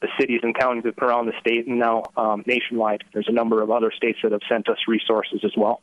the 0.00 0.08
cities 0.18 0.40
and 0.42 0.56
counties 0.56 0.92
around 1.00 1.26
the 1.26 1.32
state 1.40 1.66
and 1.66 1.78
now 1.78 2.04
um, 2.16 2.42
nationwide. 2.46 3.04
There's 3.12 3.28
a 3.28 3.32
number 3.32 3.62
of 3.62 3.70
other 3.70 3.92
states 3.96 4.18
that 4.22 4.32
have 4.32 4.42
sent 4.48 4.68
us 4.68 4.78
resources 4.88 5.40
as 5.44 5.52
well. 5.56 5.80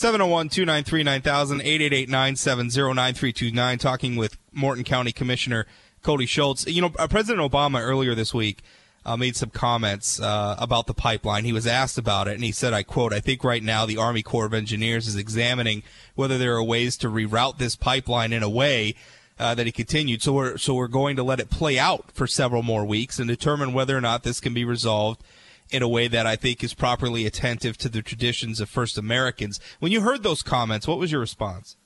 701-293-9000, 0.00 1.62
888-970-9329, 2.08 3.78
talking 3.78 4.16
with 4.16 4.38
Morton 4.50 4.82
County 4.82 5.12
Commissioner 5.12 5.66
Cody 6.02 6.24
Schulz. 6.24 6.66
You 6.66 6.80
know, 6.80 6.90
uh, 6.98 7.06
President 7.06 7.52
Obama 7.52 7.82
earlier 7.82 8.14
this 8.14 8.32
week 8.32 8.62
uh, 9.04 9.18
made 9.18 9.36
some 9.36 9.50
comments 9.50 10.18
uh, 10.18 10.56
about 10.58 10.86
the 10.86 10.94
pipeline. 10.94 11.44
He 11.44 11.52
was 11.52 11.66
asked 11.66 11.98
about 11.98 12.28
it, 12.28 12.34
and 12.34 12.42
he 12.42 12.50
said, 12.50 12.72
"I 12.72 12.82
quote: 12.82 13.12
I 13.12 13.20
think 13.20 13.44
right 13.44 13.62
now 13.62 13.84
the 13.84 13.98
Army 13.98 14.22
Corps 14.22 14.46
of 14.46 14.54
Engineers 14.54 15.06
is 15.06 15.16
examining 15.16 15.82
whether 16.14 16.38
there 16.38 16.54
are 16.54 16.64
ways 16.64 16.96
to 16.96 17.08
reroute 17.08 17.58
this 17.58 17.76
pipeline 17.76 18.32
in 18.32 18.42
a 18.42 18.50
way." 18.50 18.94
Uh, 19.38 19.54
that 19.54 19.64
he 19.64 19.72
continued. 19.72 20.22
So 20.22 20.34
we're 20.34 20.58
so 20.58 20.74
we're 20.74 20.86
going 20.86 21.16
to 21.16 21.22
let 21.22 21.40
it 21.40 21.48
play 21.48 21.78
out 21.78 22.12
for 22.12 22.26
several 22.26 22.62
more 22.62 22.84
weeks 22.84 23.18
and 23.18 23.26
determine 23.26 23.72
whether 23.72 23.96
or 23.96 24.00
not 24.02 24.22
this 24.22 24.38
can 24.38 24.52
be 24.52 24.66
resolved 24.66 25.22
in 25.70 25.82
a 25.82 25.88
way 25.88 26.08
that 26.08 26.26
I 26.26 26.36
think 26.36 26.62
is 26.62 26.74
properly 26.74 27.26
attentive 27.26 27.76
to 27.78 27.88
the 27.88 28.02
traditions 28.02 28.60
of 28.60 28.68
First 28.68 28.98
Americans. 28.98 29.60
When 29.78 29.92
you 29.92 30.00
heard 30.00 30.22
those 30.22 30.42
comments, 30.42 30.86
what 30.86 30.98
was 30.98 31.12
your 31.12 31.20
response? 31.20 31.76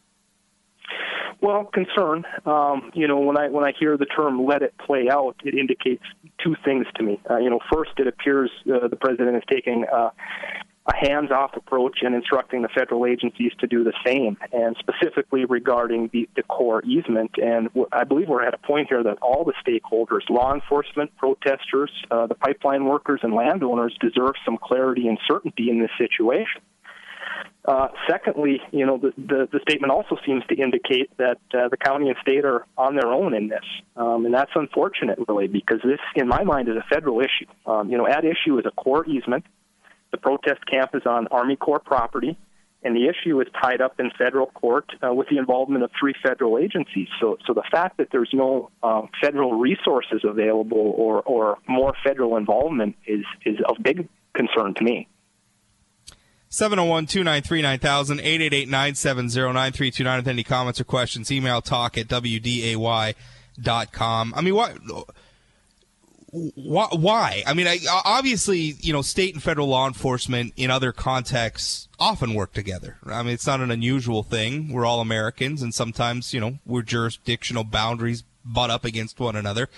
Well, 1.41 1.65
concern. 1.65 2.25
Um, 2.47 2.91
you 2.95 3.07
know, 3.07 3.19
when 3.21 3.37
I 3.37 3.51
when 3.51 3.67
I 3.67 3.73
hear 3.79 3.99
the 3.99 4.07
term 4.07 4.47
"let 4.47 4.63
it 4.63 4.73
play 4.79 5.11
out," 5.11 5.37
it 5.45 5.55
indicates 5.55 6.03
two 6.43 6.57
things 6.65 6.87
to 6.95 7.03
me. 7.03 7.21
Uh, 7.29 7.37
you 7.37 7.51
know, 7.51 7.61
first, 7.71 7.91
it 7.99 8.07
appears 8.07 8.51
uh, 8.67 8.89
the 8.89 8.97
president 8.97 9.37
is 9.37 9.43
taking 9.53 9.85
uh, 9.93 10.09
a 10.87 10.95
hands-off 10.95 11.53
approach 11.57 12.01
and 12.03 12.15
instructing 12.15 12.61
the 12.61 12.69
federal 12.69 13.07
agencies 13.07 13.53
to 13.59 13.67
do 13.67 13.85
the 13.85 13.95
same, 14.07 14.37
and 14.53 14.77
specifically 14.79 15.47
regarding 15.47 16.11
the, 16.13 16.29
the 16.37 16.43
Corps 16.43 16.83
easement. 16.85 17.31
And 17.39 17.71
I 17.91 18.05
believe 18.05 18.29
we're 18.29 18.47
at 18.47 18.53
a 18.53 18.59
point 18.59 18.89
here 18.89 19.03
that 19.03 19.19
all 19.23 19.45
the 19.45 19.55
stakeholders, 19.67 20.29
law 20.29 20.53
enforcement, 20.53 21.17
protesters, 21.17 21.91
uh, 22.11 22.27
the 22.27 22.35
pipeline 22.35 22.85
workers, 22.85 23.21
and 23.23 23.35
landowners 23.35 23.97
deserve 23.99 24.35
some 24.45 24.59
clarity 24.59 25.09
and 25.09 25.19
certainty 25.27 25.71
in 25.71 25.81
this 25.81 25.91
situation. 25.97 26.61
Uh, 27.65 27.89
secondly, 28.09 28.61
you 28.73 28.85
know, 28.85 28.99
the, 28.99 29.13
the, 29.17 29.49
the 29.51 29.61
statement 29.67 29.91
also 29.91 30.19
seems 30.27 30.45
to 30.51 30.55
indicate 30.55 31.11
that 31.17 31.39
uh, 31.55 31.69
the 31.69 31.79
county 31.79 32.09
and 32.09 32.17
state 32.21 32.45
are 32.45 32.67
on 32.77 32.95
their 32.95 33.09
own 33.09 33.33
in 33.33 33.49
this. 33.49 33.65
Um, 33.97 34.27
and 34.27 34.35
that's 34.35 34.51
unfortunate, 34.55 35.19
really, 35.27 35.47
because 35.47 35.81
this, 35.83 36.01
in 36.15 36.29
my 36.29 36.45
mind, 36.45 36.69
is 36.69 36.77
a 36.77 36.85
federal 36.95 37.21
issue. 37.21 37.47
Um, 37.67 37.89
you 37.89 37.97
know, 37.97 38.07
at 38.07 38.25
issue 38.27 38.59
is 38.59 38.67
a 38.67 38.71
Corps 38.71 39.07
easement. 39.07 39.47
The 40.15 40.21
protest 40.21 40.65
camp 40.71 40.91
is 40.95 41.03
on 41.07 41.27
Army 41.33 41.57
Corps 41.57 41.81
property, 41.81 42.39
and 42.85 42.95
the 42.95 43.09
issue 43.09 43.41
is 43.41 43.49
tied 43.61 43.81
up 43.81 43.99
in 43.99 44.13
federal 44.17 44.47
court 44.47 44.85
uh, 45.03 45.13
with 45.13 45.29
the 45.29 45.39
involvement 45.39 45.83
of 45.83 45.91
three 45.99 46.15
federal 46.23 46.57
agencies. 46.57 47.09
So, 47.21 47.37
so 47.45 47.53
the 47.53 47.65
fact 47.69 47.97
that 47.97 48.11
there's 48.13 48.31
no 48.33 48.71
uh, 48.81 49.03
federal 49.21 49.59
resources 49.59 50.21
available 50.23 50.95
or, 50.97 51.21
or 51.23 51.59
more 51.67 51.95
federal 52.07 52.37
involvement 52.37 52.95
is, 53.09 53.25
is 53.45 53.57
of 53.69 53.79
big 53.83 54.09
concern 54.35 54.75
to 54.75 54.85
me. 54.85 55.09
701 56.49 57.07
293 57.07 57.63
9000 57.63 58.21
888 58.21 58.69
970 58.69 59.53
9329 59.53 60.19
with 60.19 60.29
any 60.29 60.45
comments 60.45 60.81
or 60.81 60.85
questions. 60.85 61.33
Email 61.33 61.61
talk 61.61 61.99
at 61.99 62.07
WDAY.com. 62.07 63.17
I 64.37 64.41
mean, 64.43 64.55
what. 64.55 64.79
Why? 66.37 67.45
I 67.47 67.55
mean, 67.55 67.69
I, 67.69 67.79
obviously, 68.05 68.75
you 68.81 68.93
know, 68.93 69.03
state 69.03 69.35
and 69.35 69.43
federal 69.43 69.69
law 69.69 69.87
enforcement 69.87 70.53
in 70.57 70.69
other 70.69 70.91
contexts 70.91 71.89
often 72.01 72.35
work 72.35 72.53
together. 72.53 72.99
I 73.07 73.23
mean, 73.23 73.35
it's 73.35 73.47
not 73.47 73.61
an 73.61 73.71
unusual 73.71 74.25
thing. 74.25 74.73
We're 74.73 74.85
all 74.85 75.01
Americans, 75.01 75.63
and 75.63 75.73
sometimes, 75.73 76.35
you 76.35 76.41
know, 76.41 76.59
we're 76.67 76.83
jurisdictional 76.83 77.63
boundaries 77.63 78.25
butt 78.45 78.69
up 78.69 78.85
against 78.85 79.21
one 79.21 79.37
another. 79.37 79.69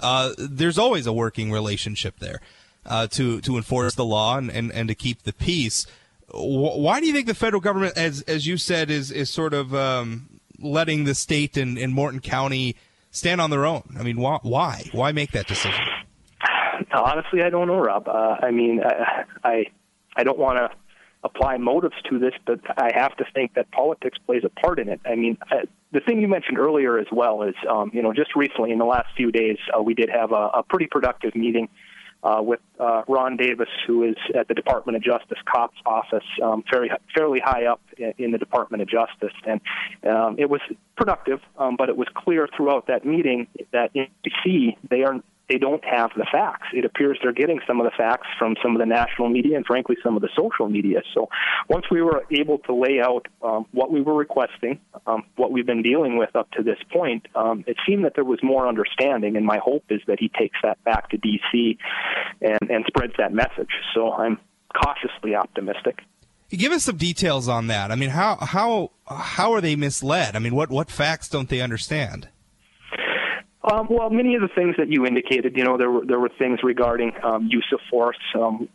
Uh, 0.00 0.32
there's 0.38 0.78
always 0.78 1.06
a 1.06 1.12
working 1.12 1.52
relationship 1.52 2.20
there 2.20 2.40
uh, 2.86 3.06
to 3.08 3.42
to 3.42 3.56
enforce 3.56 3.94
the 3.94 4.04
law 4.04 4.38
and, 4.38 4.50
and, 4.50 4.72
and 4.72 4.88
to 4.88 4.94
keep 4.94 5.24
the 5.24 5.32
peace. 5.34 5.86
Why 6.30 7.00
do 7.00 7.06
you 7.06 7.12
think 7.12 7.26
the 7.26 7.34
federal 7.34 7.60
government, 7.60 7.98
as 7.98 8.22
as 8.22 8.46
you 8.46 8.56
said, 8.56 8.90
is 8.90 9.10
is 9.10 9.28
sort 9.28 9.52
of 9.52 9.74
um, 9.74 10.40
letting 10.58 11.04
the 11.04 11.14
state 11.14 11.58
and, 11.58 11.76
and 11.76 11.92
Morton 11.92 12.20
County 12.20 12.76
stand 13.18 13.40
on 13.40 13.50
their 13.50 13.66
own? 13.66 13.82
I 13.98 14.02
mean, 14.02 14.16
why 14.16 14.38
why 14.42 14.84
why 14.92 15.12
make 15.12 15.32
that 15.32 15.46
decision? 15.46 15.84
Honestly, 16.92 17.42
I 17.42 17.50
don't 17.50 17.66
know, 17.66 17.78
Rob. 17.78 18.08
Uh, 18.08 18.36
I 18.40 18.50
mean, 18.50 18.80
I 18.82 19.24
I, 19.44 19.64
I 20.16 20.24
don't 20.24 20.38
want 20.38 20.58
to 20.58 20.70
apply 21.24 21.56
motives 21.56 21.96
to 22.08 22.18
this, 22.18 22.32
but 22.46 22.60
I 22.76 22.90
have 22.94 23.16
to 23.16 23.24
think 23.34 23.54
that 23.54 23.70
politics 23.72 24.18
plays 24.24 24.42
a 24.44 24.48
part 24.48 24.78
in 24.78 24.88
it. 24.88 25.00
I 25.04 25.16
mean, 25.16 25.36
uh, 25.50 25.66
the 25.92 26.00
thing 26.00 26.20
you 26.20 26.28
mentioned 26.28 26.58
earlier 26.58 26.98
as 26.98 27.06
well 27.10 27.42
is, 27.42 27.54
um, 27.68 27.90
you 27.92 28.02
know, 28.02 28.12
just 28.12 28.36
recently 28.36 28.70
in 28.70 28.78
the 28.78 28.84
last 28.84 29.08
few 29.16 29.32
days, 29.32 29.58
uh, 29.76 29.82
we 29.82 29.94
did 29.94 30.10
have 30.10 30.32
a, 30.32 30.50
a 30.54 30.62
pretty 30.62 30.86
productive 30.86 31.34
meeting 31.34 31.68
uh, 32.22 32.40
with 32.42 32.60
uh, 32.80 33.02
Ron 33.08 33.36
Davis, 33.36 33.68
who 33.86 34.04
is 34.04 34.16
at 34.34 34.48
the 34.48 34.54
Department 34.54 34.96
of 34.96 35.02
Justice 35.02 35.38
COPS 35.44 35.76
office, 35.86 36.24
um, 36.42 36.64
fairly 36.70 36.90
fairly 37.14 37.40
high 37.40 37.66
up 37.66 37.80
in, 37.96 38.12
in 38.18 38.30
the 38.32 38.38
Department 38.38 38.82
of 38.82 38.88
Justice, 38.88 39.34
and 39.46 39.60
um, 40.08 40.36
it 40.38 40.50
was 40.50 40.60
productive. 40.96 41.40
Um, 41.58 41.76
but 41.76 41.88
it 41.88 41.96
was 41.96 42.08
clear 42.14 42.48
throughout 42.56 42.86
that 42.88 43.04
meeting 43.04 43.46
that 43.72 43.90
in 43.94 44.08
DC 44.24 44.76
they 44.88 45.02
are 45.04 45.20
they 45.48 45.58
don't 45.58 45.84
have 45.84 46.10
the 46.16 46.26
facts. 46.30 46.68
It 46.72 46.84
appears 46.84 47.18
they're 47.22 47.32
getting 47.32 47.60
some 47.66 47.80
of 47.80 47.84
the 47.84 47.96
facts 47.96 48.26
from 48.38 48.56
some 48.62 48.74
of 48.74 48.80
the 48.80 48.86
national 48.86 49.28
media 49.28 49.56
and, 49.56 49.64
frankly, 49.66 49.96
some 50.02 50.16
of 50.16 50.22
the 50.22 50.28
social 50.36 50.68
media. 50.68 51.02
So 51.14 51.28
once 51.68 51.86
we 51.90 52.02
were 52.02 52.24
able 52.30 52.58
to 52.58 52.74
lay 52.74 53.00
out 53.00 53.26
um, 53.42 53.66
what 53.72 53.90
we 53.90 54.02
were 54.02 54.14
requesting, 54.14 54.80
um, 55.06 55.24
what 55.36 55.50
we've 55.50 55.66
been 55.66 55.82
dealing 55.82 56.18
with 56.18 56.34
up 56.36 56.50
to 56.52 56.62
this 56.62 56.78
point, 56.92 57.26
um, 57.34 57.64
it 57.66 57.76
seemed 57.86 58.04
that 58.04 58.14
there 58.14 58.24
was 58.24 58.40
more 58.42 58.68
understanding. 58.68 59.36
And 59.36 59.46
my 59.46 59.58
hope 59.58 59.84
is 59.90 60.00
that 60.06 60.18
he 60.20 60.30
takes 60.38 60.58
that 60.62 60.82
back 60.84 61.10
to 61.10 61.16
D.C. 61.16 61.78
and, 62.42 62.70
and 62.70 62.84
spreads 62.86 63.14
that 63.18 63.32
message. 63.32 63.70
So 63.94 64.12
I'm 64.12 64.38
cautiously 64.74 65.34
optimistic. 65.34 66.00
Give 66.50 66.72
us 66.72 66.84
some 66.84 66.96
details 66.96 67.46
on 67.46 67.66
that. 67.66 67.90
I 67.90 67.94
mean, 67.94 68.08
how 68.08 68.36
how 68.36 68.92
how 69.06 69.52
are 69.52 69.60
they 69.60 69.76
misled? 69.76 70.34
I 70.34 70.38
mean, 70.38 70.54
what 70.54 70.70
what 70.70 70.90
facts 70.90 71.28
don't 71.28 71.50
they 71.50 71.60
understand? 71.60 72.28
Um, 73.64 73.88
well, 73.90 74.08
many 74.08 74.36
of 74.36 74.40
the 74.40 74.48
things 74.54 74.76
that 74.78 74.88
you 74.88 75.04
indicated, 75.04 75.56
you 75.56 75.64
know, 75.64 75.76
there 75.76 75.90
were 75.90 76.06
there 76.06 76.20
were 76.20 76.30
things 76.38 76.60
regarding 76.62 77.12
um, 77.24 77.48
use 77.50 77.66
of 77.72 77.80
force, 77.90 78.18
um, 78.36 78.68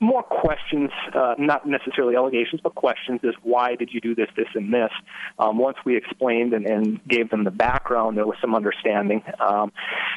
more 0.00 0.22
questions, 0.24 0.90
uh, 1.14 1.36
not 1.38 1.66
necessarily 1.66 2.16
allegations, 2.16 2.60
but 2.60 2.74
questions 2.74 3.20
as 3.22 3.34
why 3.44 3.76
did 3.76 3.90
you 3.92 4.00
do 4.00 4.16
this, 4.16 4.28
this, 4.36 4.48
and 4.54 4.74
this. 4.74 4.90
Um, 5.38 5.58
once 5.58 5.76
we 5.84 5.96
explained 5.96 6.54
and, 6.54 6.66
and 6.66 7.00
gave 7.06 7.30
them 7.30 7.44
the 7.44 7.52
background, 7.52 8.16
there 8.16 8.26
was 8.26 8.36
some 8.40 8.56
understanding. 8.56 9.22
Um, 9.38 9.72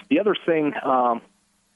the 0.09 0.19
other 0.19 0.35
thing 0.43 0.73
um, 0.83 1.21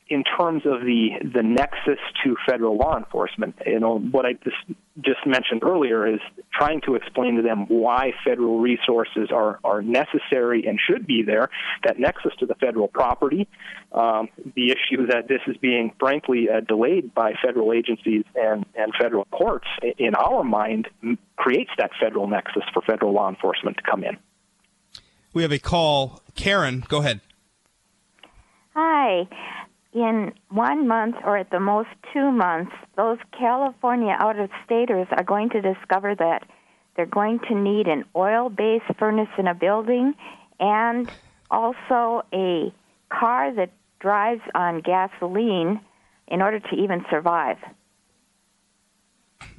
in 0.09 0.23
terms 0.23 0.63
of 0.65 0.81
the 0.81 1.11
the 1.33 1.41
nexus 1.41 1.99
to 2.23 2.35
federal 2.45 2.77
law 2.77 2.97
enforcement, 2.97 3.55
you 3.65 3.79
know, 3.79 3.99
what 3.99 4.25
I 4.25 4.33
just 4.33 4.79
just 5.01 5.25
mentioned 5.25 5.63
earlier 5.63 6.05
is 6.05 6.19
trying 6.53 6.81
to 6.81 6.95
explain 6.95 7.37
to 7.37 7.41
them 7.41 7.65
why 7.67 8.11
federal 8.25 8.59
resources 8.59 9.29
are 9.31 9.59
are 9.63 9.81
necessary 9.81 10.65
and 10.67 10.77
should 10.79 11.07
be 11.07 11.23
there. 11.23 11.49
That 11.83 11.99
nexus 11.99 12.33
to 12.39 12.45
the 12.45 12.55
federal 12.55 12.89
property, 12.89 13.47
um, 13.93 14.27
the 14.55 14.71
issue 14.71 15.07
that 15.07 15.27
this 15.29 15.41
is 15.47 15.55
being 15.57 15.93
frankly 15.99 16.47
uh, 16.49 16.59
delayed 16.59 17.13
by 17.13 17.33
federal 17.43 17.71
agencies 17.71 18.25
and 18.35 18.65
and 18.75 18.93
federal 19.01 19.25
courts, 19.25 19.67
in 19.97 20.15
our 20.15 20.43
mind, 20.43 20.89
creates 21.37 21.71
that 21.77 21.91
federal 22.01 22.27
nexus 22.27 22.63
for 22.73 22.81
federal 22.81 23.13
law 23.13 23.29
enforcement 23.29 23.77
to 23.77 23.83
come 23.83 24.03
in. 24.03 24.17
We 25.33 25.43
have 25.43 25.51
a 25.51 25.59
call. 25.59 26.21
Karen, 26.35 26.83
go 26.89 26.99
ahead. 26.99 27.21
Hi 28.75 29.27
in 29.93 30.33
one 30.49 30.87
month 30.87 31.15
or 31.23 31.37
at 31.37 31.49
the 31.51 31.59
most 31.59 31.89
two 32.13 32.31
months, 32.31 32.71
those 32.97 33.17
California 33.37 34.15
out 34.19 34.39
of 34.39 34.49
staters 34.65 35.07
are 35.11 35.23
going 35.23 35.49
to 35.51 35.61
discover 35.61 36.15
that 36.15 36.43
they're 36.95 37.05
going 37.05 37.39
to 37.47 37.55
need 37.55 37.87
an 37.87 38.05
oil 38.15 38.49
based 38.49 38.85
furnace 38.97 39.29
in 39.37 39.47
a 39.47 39.53
building 39.53 40.13
and 40.59 41.09
also 41.49 42.23
a 42.33 42.73
car 43.09 43.53
that 43.53 43.71
drives 43.99 44.41
on 44.55 44.81
gasoline 44.81 45.79
in 46.27 46.41
order 46.41 46.59
to 46.59 46.75
even 46.75 47.05
survive. 47.09 47.57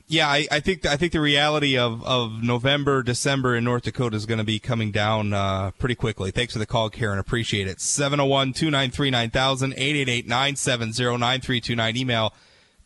Yeah, 0.06 0.28
I, 0.28 0.46
I, 0.50 0.60
think 0.60 0.84
I 0.84 0.96
think 0.96 1.12
the 1.12 1.20
reality 1.20 1.78
of, 1.78 2.04
of 2.04 2.42
November, 2.42 3.02
December 3.02 3.56
in 3.56 3.64
North 3.64 3.84
Dakota 3.84 4.16
is 4.16 4.26
going 4.26 4.38
to 4.38 4.44
be 4.44 4.58
coming 4.58 4.90
down 4.90 5.32
uh, 5.32 5.70
pretty 5.78 5.94
quickly. 5.94 6.30
Thanks 6.30 6.52
for 6.52 6.58
the 6.58 6.66
call, 6.66 6.90
Karen. 6.90 7.18
Appreciate 7.18 7.66
it. 7.68 7.80
701 7.80 8.52
293 8.52 9.10
9000 9.10 9.72
888 9.72 10.28
970 10.28 11.16
9329. 11.16 11.96
Email 11.96 12.34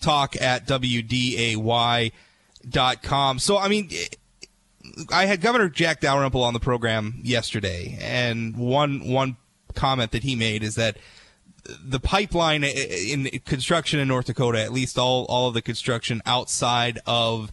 talk 0.00 0.40
at 0.40 0.64
WDAY.com. 0.68 2.12
So, 3.40 3.58
I 3.58 3.66
mean, 3.68 3.90
I 5.10 5.26
had 5.26 5.40
Governor 5.40 5.68
Jack 5.68 6.00
Dalrymple 6.00 6.44
on 6.44 6.54
the 6.54 6.60
program 6.60 7.20
yesterday, 7.22 7.98
and 8.00 8.56
one 8.56 9.08
one 9.08 9.36
comment 9.74 10.12
that 10.12 10.22
he 10.22 10.36
made 10.36 10.62
is 10.62 10.76
that 10.76 10.96
the 11.68 12.00
pipeline 12.00 12.64
eh, 12.64 12.72
eh, 12.74 13.12
in 13.12 13.26
construction 13.44 14.00
in 14.00 14.08
North 14.08 14.26
Dakota, 14.26 14.60
at 14.62 14.72
least 14.72 14.98
all, 14.98 15.24
all 15.26 15.48
of 15.48 15.54
the 15.54 15.62
construction 15.62 16.22
outside 16.26 16.98
of 17.06 17.52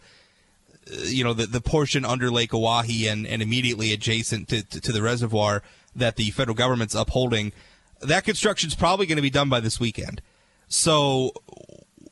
eh, 0.91 1.07
you 1.07 1.23
know 1.23 1.33
the, 1.33 1.45
the 1.45 1.61
portion 1.61 2.05
under 2.05 2.31
Lake 2.31 2.51
Oahe 2.51 3.11
and, 3.11 3.27
and 3.27 3.41
immediately 3.41 3.93
adjacent 3.93 4.47
to, 4.49 4.63
to, 4.63 4.81
to 4.81 4.91
the 4.91 5.01
reservoir 5.01 5.63
that 5.95 6.15
the 6.15 6.31
federal 6.31 6.55
government's 6.55 6.95
upholding, 6.95 7.51
that 8.01 8.23
construction's 8.23 8.75
probably 8.75 9.05
going 9.05 9.15
to 9.15 9.21
be 9.21 9.29
done 9.29 9.49
by 9.49 9.59
this 9.59 9.79
weekend. 9.79 10.21
So 10.67 11.31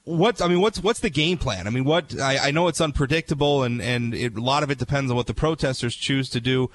what 0.06 0.42
I 0.42 0.48
mean, 0.48 0.60
what's 0.60 0.82
what's 0.82 1.00
the 1.00 1.10
game 1.10 1.38
plan? 1.38 1.68
I 1.68 1.70
mean, 1.70 1.86
what 1.86 2.20
I, 2.20 2.48
I 2.48 2.52
know 2.52 2.68
it's 2.68 2.82
unpredictable, 2.82 3.64
and 3.64 3.82
and 3.82 4.14
it, 4.14 4.36
a 4.36 4.42
lot 4.42 4.64
of 4.64 4.72
it 4.72 4.78
depends 4.78 5.10
on 5.10 5.18
what 5.18 5.28
the 5.28 5.34
protesters 5.34 5.96
choose 5.96 6.30
to 6.30 6.42
do. 6.42 6.70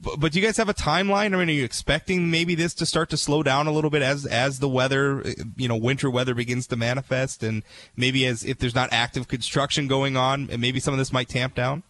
But, 0.00 0.20
but 0.20 0.32
do 0.32 0.40
you 0.40 0.44
guys 0.44 0.56
have 0.56 0.68
a 0.68 0.74
timeline? 0.74 1.34
I 1.34 1.38
mean, 1.38 1.48
are 1.48 1.52
you 1.52 1.64
expecting 1.64 2.30
maybe 2.30 2.54
this 2.54 2.74
to 2.74 2.86
start 2.86 3.10
to 3.10 3.16
slow 3.16 3.42
down 3.42 3.66
a 3.66 3.72
little 3.72 3.90
bit 3.90 4.02
as 4.02 4.26
as 4.26 4.58
the 4.58 4.68
weather, 4.68 5.22
eh, 5.26 5.34
you 5.56 5.68
know, 5.68 5.76
winter 5.76 6.10
weather 6.10 6.34
begins 6.34 6.66
to 6.68 6.76
manifest, 6.76 7.42
and 7.42 7.62
maybe 7.96 8.26
as 8.26 8.44
if 8.44 8.58
there's 8.58 8.74
not 8.74 8.92
active 8.92 9.28
construction 9.28 9.88
going 9.88 10.16
on, 10.16 10.48
and 10.50 10.60
maybe 10.60 10.80
some 10.80 10.94
of 10.94 10.98
this 10.98 11.12
might 11.12 11.28
tamp 11.28 11.54
down. 11.54 11.82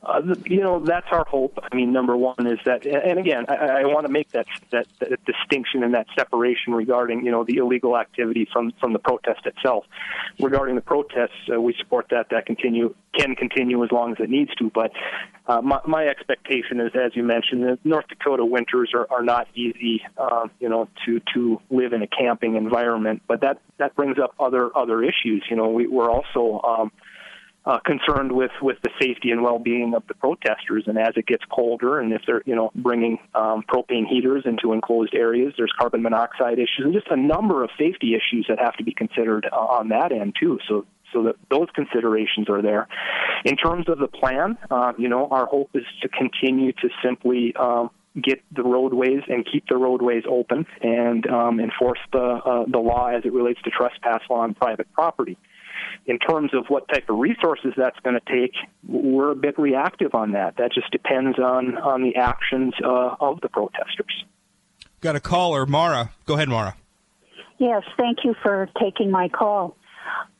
Uh, 0.00 0.22
you 0.46 0.60
know, 0.60 0.78
that's 0.78 1.08
our 1.10 1.24
hope. 1.24 1.58
I 1.60 1.74
mean, 1.74 1.92
number 1.92 2.16
one 2.16 2.46
is 2.46 2.60
that, 2.66 2.86
and 2.86 3.18
again, 3.18 3.46
I, 3.48 3.80
I 3.80 3.86
want 3.86 4.06
to 4.06 4.12
make 4.12 4.30
that, 4.30 4.46
that 4.70 4.86
that 5.00 5.24
distinction 5.24 5.82
and 5.82 5.92
that 5.94 6.06
separation 6.16 6.72
regarding 6.72 7.24
you 7.24 7.32
know 7.32 7.42
the 7.42 7.56
illegal 7.56 7.98
activity 7.98 8.48
from 8.52 8.70
from 8.80 8.92
the 8.92 9.00
protest 9.00 9.44
itself. 9.44 9.86
Regarding 10.38 10.76
the 10.76 10.82
protests, 10.82 11.50
uh, 11.52 11.60
we 11.60 11.74
support 11.80 12.06
that. 12.10 12.28
That 12.30 12.46
continue 12.46 12.94
can 13.12 13.34
continue 13.34 13.82
as 13.82 13.90
long 13.90 14.12
as 14.12 14.18
it 14.20 14.30
needs 14.30 14.54
to. 14.56 14.70
But 14.70 14.92
uh, 15.48 15.62
my, 15.62 15.80
my 15.84 16.06
expectation 16.06 16.78
is, 16.78 16.92
as 16.94 17.16
you 17.16 17.24
mentioned, 17.24 17.64
that 17.64 17.78
North 17.84 18.06
Dakota 18.06 18.44
winters 18.44 18.92
are, 18.94 19.08
are 19.10 19.24
not 19.24 19.48
easy. 19.56 20.02
Uh, 20.16 20.46
you 20.60 20.68
know, 20.68 20.88
to 21.06 21.20
to 21.34 21.60
live 21.70 21.92
in 21.92 22.02
a 22.02 22.06
camping 22.06 22.54
environment. 22.54 23.22
But 23.26 23.40
that 23.40 23.60
that 23.78 23.96
brings 23.96 24.16
up 24.20 24.32
other 24.38 24.70
other 24.76 25.02
issues. 25.02 25.44
You 25.50 25.56
know, 25.56 25.70
we, 25.70 25.88
we're 25.88 26.10
also 26.10 26.60
um, 26.62 26.92
uh, 27.68 27.78
concerned 27.84 28.32
with 28.32 28.50
with 28.62 28.78
the 28.82 28.90
safety 29.00 29.30
and 29.30 29.42
well-being 29.42 29.94
of 29.94 30.02
the 30.08 30.14
protesters. 30.14 30.84
And 30.86 30.98
as 30.98 31.12
it 31.16 31.26
gets 31.26 31.44
colder, 31.44 32.00
and 32.00 32.12
if 32.12 32.22
they're 32.26 32.42
you 32.46 32.56
know 32.56 32.70
bringing 32.74 33.18
um, 33.34 33.62
propane 33.68 34.08
heaters 34.08 34.44
into 34.46 34.72
enclosed 34.72 35.14
areas, 35.14 35.52
there's 35.58 35.72
carbon 35.78 36.02
monoxide 36.02 36.58
issues 36.58 36.80
and 36.84 36.94
just 36.94 37.08
a 37.10 37.16
number 37.16 37.62
of 37.62 37.70
safety 37.78 38.14
issues 38.14 38.46
that 38.48 38.58
have 38.58 38.74
to 38.76 38.84
be 38.84 38.94
considered 38.94 39.46
uh, 39.52 39.56
on 39.56 39.90
that 39.90 40.12
end 40.12 40.34
too. 40.40 40.58
So. 40.66 40.86
So 41.14 41.22
that 41.22 41.36
those 41.50 41.68
considerations 41.74 42.50
are 42.50 42.60
there. 42.60 42.86
In 43.46 43.56
terms 43.56 43.88
of 43.88 43.98
the 43.98 44.08
plan, 44.08 44.58
uh, 44.70 44.92
you 44.98 45.08
know, 45.08 45.26
our 45.30 45.46
hope 45.46 45.70
is 45.72 45.84
to 46.02 46.08
continue 46.10 46.72
to 46.72 46.90
simply 47.02 47.54
um, 47.58 47.88
get 48.22 48.42
the 48.54 48.62
roadways 48.62 49.22
and 49.26 49.48
keep 49.50 49.64
the 49.70 49.78
roadways 49.78 50.24
open 50.28 50.66
and 50.82 51.26
um, 51.26 51.60
enforce 51.60 51.98
the 52.12 52.18
uh, 52.18 52.64
the 52.68 52.78
law 52.78 53.06
as 53.06 53.24
it 53.24 53.32
relates 53.32 53.58
to 53.62 53.70
trespass 53.70 54.20
law 54.28 54.40
on 54.40 54.52
private 54.52 54.92
property 54.92 55.38
in 56.06 56.18
terms 56.18 56.52
of 56.54 56.66
what 56.68 56.88
type 56.88 57.08
of 57.08 57.18
resources 57.18 57.72
that's 57.76 57.98
going 58.00 58.18
to 58.18 58.32
take, 58.32 58.54
we're 58.86 59.30
a 59.30 59.36
bit 59.36 59.58
reactive 59.58 60.14
on 60.14 60.32
that. 60.32 60.56
That 60.56 60.72
just 60.72 60.90
depends 60.90 61.38
on 61.38 61.76
on 61.78 62.02
the 62.02 62.16
actions 62.16 62.74
uh, 62.84 63.16
of 63.20 63.40
the 63.40 63.48
protesters. 63.48 64.24
Got 65.00 65.16
a 65.16 65.20
caller, 65.20 65.66
Mara. 65.66 66.10
Go 66.26 66.34
ahead, 66.34 66.48
Mara. 66.48 66.76
Yes, 67.58 67.82
thank 67.96 68.18
you 68.24 68.34
for 68.42 68.68
taking 68.80 69.10
my 69.10 69.28
call. 69.28 69.76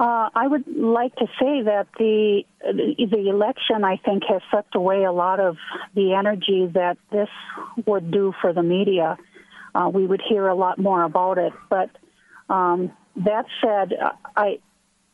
Uh, 0.01 0.31
I 0.35 0.47
would 0.47 0.65
like 0.77 1.15
to 1.17 1.27
say 1.41 1.63
that 1.63 1.89
the 1.99 2.45
the 2.63 3.29
election, 3.29 3.85
I 3.85 3.97
think, 3.97 4.23
has 4.29 4.41
sucked 4.51 4.75
away 4.75 5.05
a 5.05 5.13
lot 5.13 5.41
of 5.41 5.57
the 5.95 6.15
energy 6.15 6.71
that 6.75 6.99
this 7.11 7.29
would 7.87 8.11
do 8.11 8.33
for 8.41 8.53
the 8.53 8.63
media. 8.63 9.19
Uh, 9.75 9.89
we 9.93 10.07
would 10.07 10.23
hear 10.29 10.47
a 10.47 10.55
lot 10.55 10.79
more 10.79 11.03
about 11.03 11.39
it. 11.39 11.53
But 11.69 11.91
um, 12.49 12.93
that 13.17 13.47
said, 13.61 13.93
I 14.37 14.61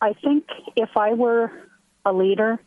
I 0.00 0.12
think 0.14 0.44
if 0.76 0.90
I 0.96 1.14
were 1.14 1.50
a 2.04 2.12
leader, 2.12 2.60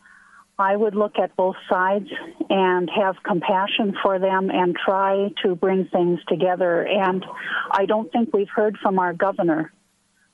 I 0.60 0.76
would 0.76 0.96
look 0.96 1.20
at 1.20 1.36
both 1.36 1.56
sides 1.70 2.10
and 2.50 2.90
have 2.90 3.16
compassion 3.24 3.96
for 4.02 4.18
them 4.18 4.50
and 4.50 4.76
try 4.76 5.30
to 5.44 5.56
bring 5.56 5.86
things 5.86 6.20
together. 6.28 6.82
And 6.82 7.24
I 7.72 7.86
don't 7.86 8.12
think 8.12 8.34
we've 8.34 8.50
heard 8.50 8.78
from 8.82 8.98
our 8.98 9.14
governor. 9.14 9.72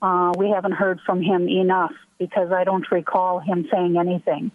Uh, 0.02 0.32
we 0.38 0.50
haven't 0.50 0.74
heard 0.74 1.00
from 1.06 1.22
him 1.22 1.50
enough 1.50 1.94
because 2.20 2.52
I 2.52 2.64
don't 2.64 2.90
recall 2.90 3.40
him 3.40 3.68
saying 3.72 3.98
anything. 3.98 4.52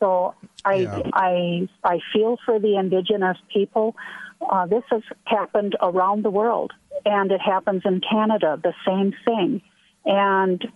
So 0.00 0.34
I 0.64 0.74
Yeah. 0.74 1.02
I 1.12 1.68
I 1.84 2.00
feel 2.12 2.38
for 2.44 2.58
the 2.58 2.76
indigenous 2.76 3.38
people. 3.52 3.96
Uh, 4.40 4.66
this 4.66 4.84
has 4.90 5.02
happened 5.24 5.76
around 5.80 6.22
the 6.22 6.30
world, 6.30 6.72
and 7.04 7.32
it 7.32 7.40
happens 7.40 7.82
in 7.84 8.00
Canada. 8.00 8.58
The 8.62 8.74
same 8.86 9.14
thing, 9.24 9.62
and 10.04 10.70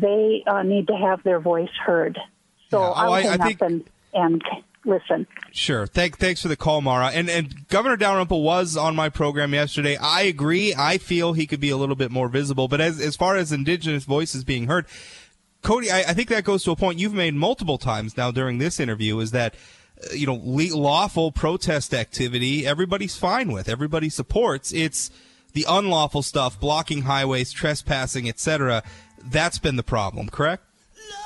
they 0.00 0.42
uh, 0.46 0.62
need 0.62 0.88
to 0.88 0.96
have 0.96 1.22
their 1.22 1.40
voice 1.40 1.70
heard. 1.86 2.18
So 2.70 2.80
Yeah. 2.80 2.88
Oh, 2.88 2.92
I'll 2.92 3.12
I- 3.12 3.18
I 3.18 3.22
hang 3.22 3.38
think- 3.38 3.62
up 3.62 3.68
and 3.68 3.84
and 4.12 4.42
listen. 4.84 5.26
Sure. 5.50 5.86
Thank, 5.86 6.18
thanks 6.18 6.42
for 6.42 6.48
the 6.48 6.56
call, 6.56 6.80
Mara. 6.82 7.06
And 7.08 7.28
and 7.30 7.66
Governor 7.68 7.96
Dalrymple 7.96 8.42
was 8.42 8.76
on 8.76 8.94
my 8.94 9.08
program 9.08 9.54
yesterday. 9.54 9.96
I 9.96 10.22
agree. 10.22 10.74
I 10.76 10.98
feel 10.98 11.32
he 11.32 11.46
could 11.46 11.60
be 11.60 11.70
a 11.70 11.76
little 11.76 11.96
bit 11.96 12.10
more 12.10 12.28
visible. 12.28 12.68
But 12.68 12.80
as 12.80 13.00
as 13.00 13.16
far 13.16 13.36
as 13.36 13.50
indigenous 13.52 14.04
voices 14.04 14.44
being 14.44 14.66
heard, 14.66 14.86
Cody, 15.62 15.90
I, 15.90 16.00
I 16.00 16.12
think 16.14 16.28
that 16.28 16.44
goes 16.44 16.62
to 16.64 16.70
a 16.72 16.76
point 16.76 16.98
you've 16.98 17.14
made 17.14 17.34
multiple 17.34 17.78
times 17.78 18.16
now 18.16 18.30
during 18.30 18.58
this 18.58 18.78
interview. 18.78 19.18
Is 19.20 19.30
that 19.30 19.54
uh, 20.02 20.14
you 20.14 20.26
know 20.26 20.34
lawful 20.44 21.32
protest 21.32 21.94
activity 21.94 22.66
everybody's 22.66 23.16
fine 23.16 23.50
with, 23.52 23.68
everybody 23.68 24.08
supports. 24.10 24.72
It's 24.72 25.10
the 25.54 25.64
unlawful 25.68 26.22
stuff, 26.22 26.58
blocking 26.60 27.02
highways, 27.02 27.52
trespassing, 27.52 28.28
etc. 28.28 28.82
That's 29.24 29.58
been 29.58 29.76
the 29.76 29.82
problem. 29.82 30.28
Correct? 30.28 30.62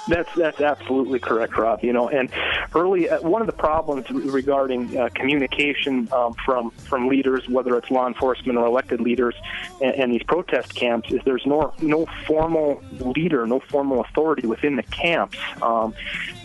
That's 0.08 0.34
that's 0.34 0.60
absolutely 0.60 1.18
correct, 1.18 1.56
Rob. 1.58 1.84
You 1.84 1.92
know, 1.92 2.08
and 2.08 2.30
early 2.74 3.10
uh, 3.10 3.20
one 3.20 3.42
of 3.42 3.46
the 3.46 3.52
problems 3.52 4.10
regarding 4.10 4.96
uh, 4.96 5.10
communication 5.14 6.08
um, 6.12 6.32
from 6.46 6.70
from 6.70 7.08
leaders, 7.08 7.46
whether 7.48 7.76
it's 7.76 7.90
law 7.90 8.06
enforcement 8.06 8.58
or 8.58 8.66
elected 8.66 9.02
leaders, 9.02 9.34
and, 9.82 9.94
and 9.94 10.12
these 10.12 10.22
protest 10.22 10.74
camps, 10.74 11.12
is 11.12 11.20
there's 11.26 11.44
no 11.44 11.74
no 11.82 12.06
formal 12.26 12.82
leader, 13.00 13.46
no 13.46 13.60
formal 13.60 14.00
authority 14.00 14.46
within 14.46 14.76
the 14.76 14.82
camps. 14.84 15.36
Um, 15.60 15.94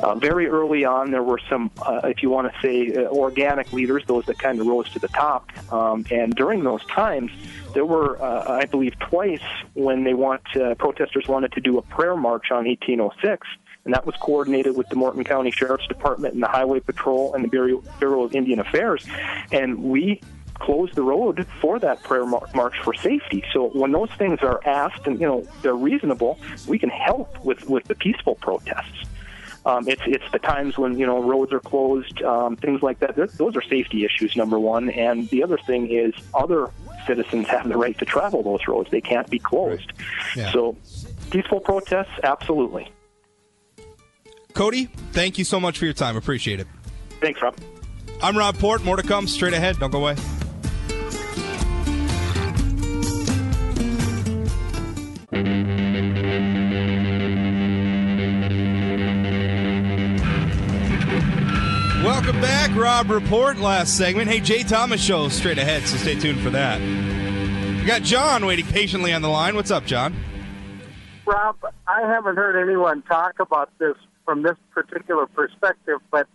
uh, 0.01 0.15
very 0.15 0.47
early 0.47 0.83
on, 0.83 1.11
there 1.11 1.23
were 1.23 1.39
some, 1.49 1.71
uh, 1.81 2.01
if 2.03 2.21
you 2.21 2.29
want 2.29 2.51
to 2.51 2.59
say, 2.61 2.93
uh, 2.93 3.07
organic 3.09 3.71
leaders, 3.71 4.03
those 4.07 4.25
that 4.25 4.37
kind 4.39 4.59
of 4.59 4.67
rose 4.67 4.89
to 4.89 4.99
the 4.99 5.07
top, 5.09 5.49
um, 5.71 6.05
and 6.11 6.35
during 6.35 6.63
those 6.63 6.83
times 6.87 7.31
there 7.73 7.85
were, 7.85 8.21
uh, 8.21 8.51
I 8.51 8.65
believe, 8.65 8.97
twice 8.99 9.41
when 9.73 10.03
they 10.03 10.13
want 10.13 10.41
uh, 10.55 10.75
protesters 10.75 11.27
wanted 11.27 11.51
to 11.53 11.61
do 11.61 11.77
a 11.77 11.81
prayer 11.81 12.15
march 12.15 12.51
on 12.51 12.65
1806, 12.65 13.22
and 13.86 13.93
that 13.93 14.05
was 14.05 14.15
coordinated 14.17 14.77
with 14.77 14.88
the 14.89 14.95
Morton 14.95 15.23
County 15.23 15.51
Sheriff's 15.51 15.88
Department 15.88 16.33
and 16.33 16.43
the 16.43 16.47
Highway 16.47 16.79
Patrol 16.79 17.33
and 17.33 17.43
the 17.43 17.47
Bureau, 17.49 18.23
of 18.23 18.36
Indian 18.36 18.59
Affairs, 18.59 19.05
and 19.51 19.83
we 19.83 20.21
closed 20.55 20.95
the 20.95 21.01
road 21.01 21.47
for 21.59 21.79
that 21.79 22.03
prayer 22.03 22.25
mar- 22.25 22.47
march 22.53 22.75
for 22.83 22.93
safety. 22.93 23.43
So 23.51 23.69
when 23.69 23.91
those 23.91 24.09
things 24.17 24.39
are 24.41 24.62
asked 24.65 25.07
and 25.07 25.19
you 25.19 25.27
know 25.27 25.47
they're 25.62 25.75
reasonable, 25.75 26.39
we 26.67 26.77
can 26.79 26.89
help 26.89 27.43
with 27.43 27.67
with 27.69 27.86
the 27.86 27.95
peaceful 27.95 28.36
protests. 28.36 29.05
Um, 29.65 29.88
it's 29.88 30.01
it's 30.05 30.29
the 30.31 30.39
times 30.39 30.77
when 30.77 30.97
you 30.99 31.05
know 31.05 31.23
roads 31.23 31.51
are 31.53 31.59
closed, 31.59 32.21
um, 32.21 32.55
things 32.57 32.81
like 32.81 32.99
that. 32.99 33.15
Th- 33.15 33.31
Those 33.31 33.55
are 33.55 33.62
safety 33.62 34.05
issues, 34.05 34.36
number 34.36 34.59
one. 34.59 34.89
And 34.89 35.29
the 35.29 35.41
other 35.43 35.57
thing 35.57 35.89
is 35.89 36.13
other 36.33 36.69
citizens 37.07 37.47
have 37.47 37.67
the 37.67 37.77
right 37.77 37.97
to 37.99 38.05
travel 38.05 38.43
those 38.43 38.65
roads. 38.67 38.89
They 38.91 39.01
can't 39.01 39.29
be 39.29 39.39
closed. 39.39 39.91
Yeah. 40.36 40.51
So 40.51 40.75
peaceful 41.31 41.59
protests, 41.62 42.12
absolutely. 42.23 42.91
Cody, 44.53 44.85
thank 45.11 45.37
you 45.37 45.45
so 45.45 45.59
much 45.59 45.79
for 45.79 45.85
your 45.85 45.93
time. 45.93 46.15
Appreciate 46.15 46.59
it. 46.59 46.67
Thanks, 47.21 47.41
Rob. 47.41 47.55
I'm 48.21 48.37
Rob 48.37 48.57
Port. 48.57 48.83
More 48.83 48.95
to 48.95 49.03
come 49.03 49.27
straight 49.27 49.53
ahead. 49.53 49.79
Don't 49.79 49.91
go 49.91 49.99
away. 49.99 50.15
Welcome 62.03 62.41
back, 62.41 62.75
Rob 62.75 63.09
Report. 63.09 63.57
Last 63.57 63.97
segment. 63.97 64.29
Hey, 64.29 64.39
Jay 64.39 64.63
Thomas 64.63 65.01
show 65.01 65.29
straight 65.29 65.57
ahead, 65.57 65.83
so 65.83 65.97
stay 65.97 66.19
tuned 66.19 66.41
for 66.41 66.49
that. 66.51 66.79
We 66.81 67.85
got 67.85 68.01
John 68.03 68.45
waiting 68.45 68.65
patiently 68.65 69.13
on 69.13 69.21
the 69.21 69.29
line. 69.29 69.55
What's 69.55 69.71
up, 69.71 69.85
John? 69.85 70.15
Rob, 71.25 71.57
I 71.87 72.01
haven't 72.01 72.35
heard 72.35 72.61
anyone 72.61 73.01
talk 73.03 73.39
about 73.39 73.69
this 73.79 73.95
from 74.25 74.43
this 74.43 74.55
particular 74.71 75.25
perspective, 75.27 75.99
but 76.12 76.27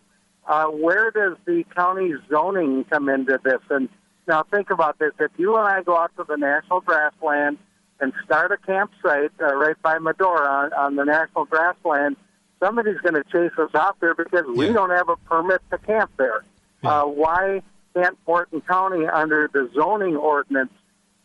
uh, 0.47 0.67
where 0.67 1.11
does 1.11 1.37
the 1.45 1.65
county 1.75 2.15
zoning 2.31 2.85
come 2.85 3.09
into 3.09 3.39
this? 3.43 3.61
And 3.71 3.89
now 4.27 4.45
think 4.45 4.71
about 4.71 4.99
this: 4.99 5.13
if 5.19 5.31
you 5.37 5.57
and 5.57 5.67
I 5.67 5.83
go 5.83 5.97
out 5.97 6.11
to 6.17 6.25
the 6.25 6.37
national 6.37 6.81
grassland 6.81 7.59
and 8.01 8.13
start 8.25 8.53
a 8.53 8.57
campsite 8.59 9.33
uh, 9.41 9.55
right 9.55 9.81
by 9.83 9.99
Medora 9.99 10.49
on, 10.49 10.73
on 10.73 10.97
the 10.97 11.05
national 11.05 11.45
grassland, 11.47 12.17
somebody's 12.61 12.99
going 12.99 13.15
to 13.15 13.25
chase 13.25 13.57
us 13.59 13.75
out 13.75 13.99
there 14.01 14.15
because 14.15 14.45
we 14.55 14.73
don't 14.73 14.91
have 14.91 15.09
a 15.09 15.17
permit 15.17 15.61
to 15.71 15.79
camp 15.79 16.11
there. 16.17 16.45
Uh, 16.83 17.03
why 17.03 17.61
can't 17.95 18.17
Morton 18.27 18.61
County, 18.63 19.07
under 19.07 19.51
the 19.53 19.69
zoning 19.75 20.17
ordinance, 20.17 20.73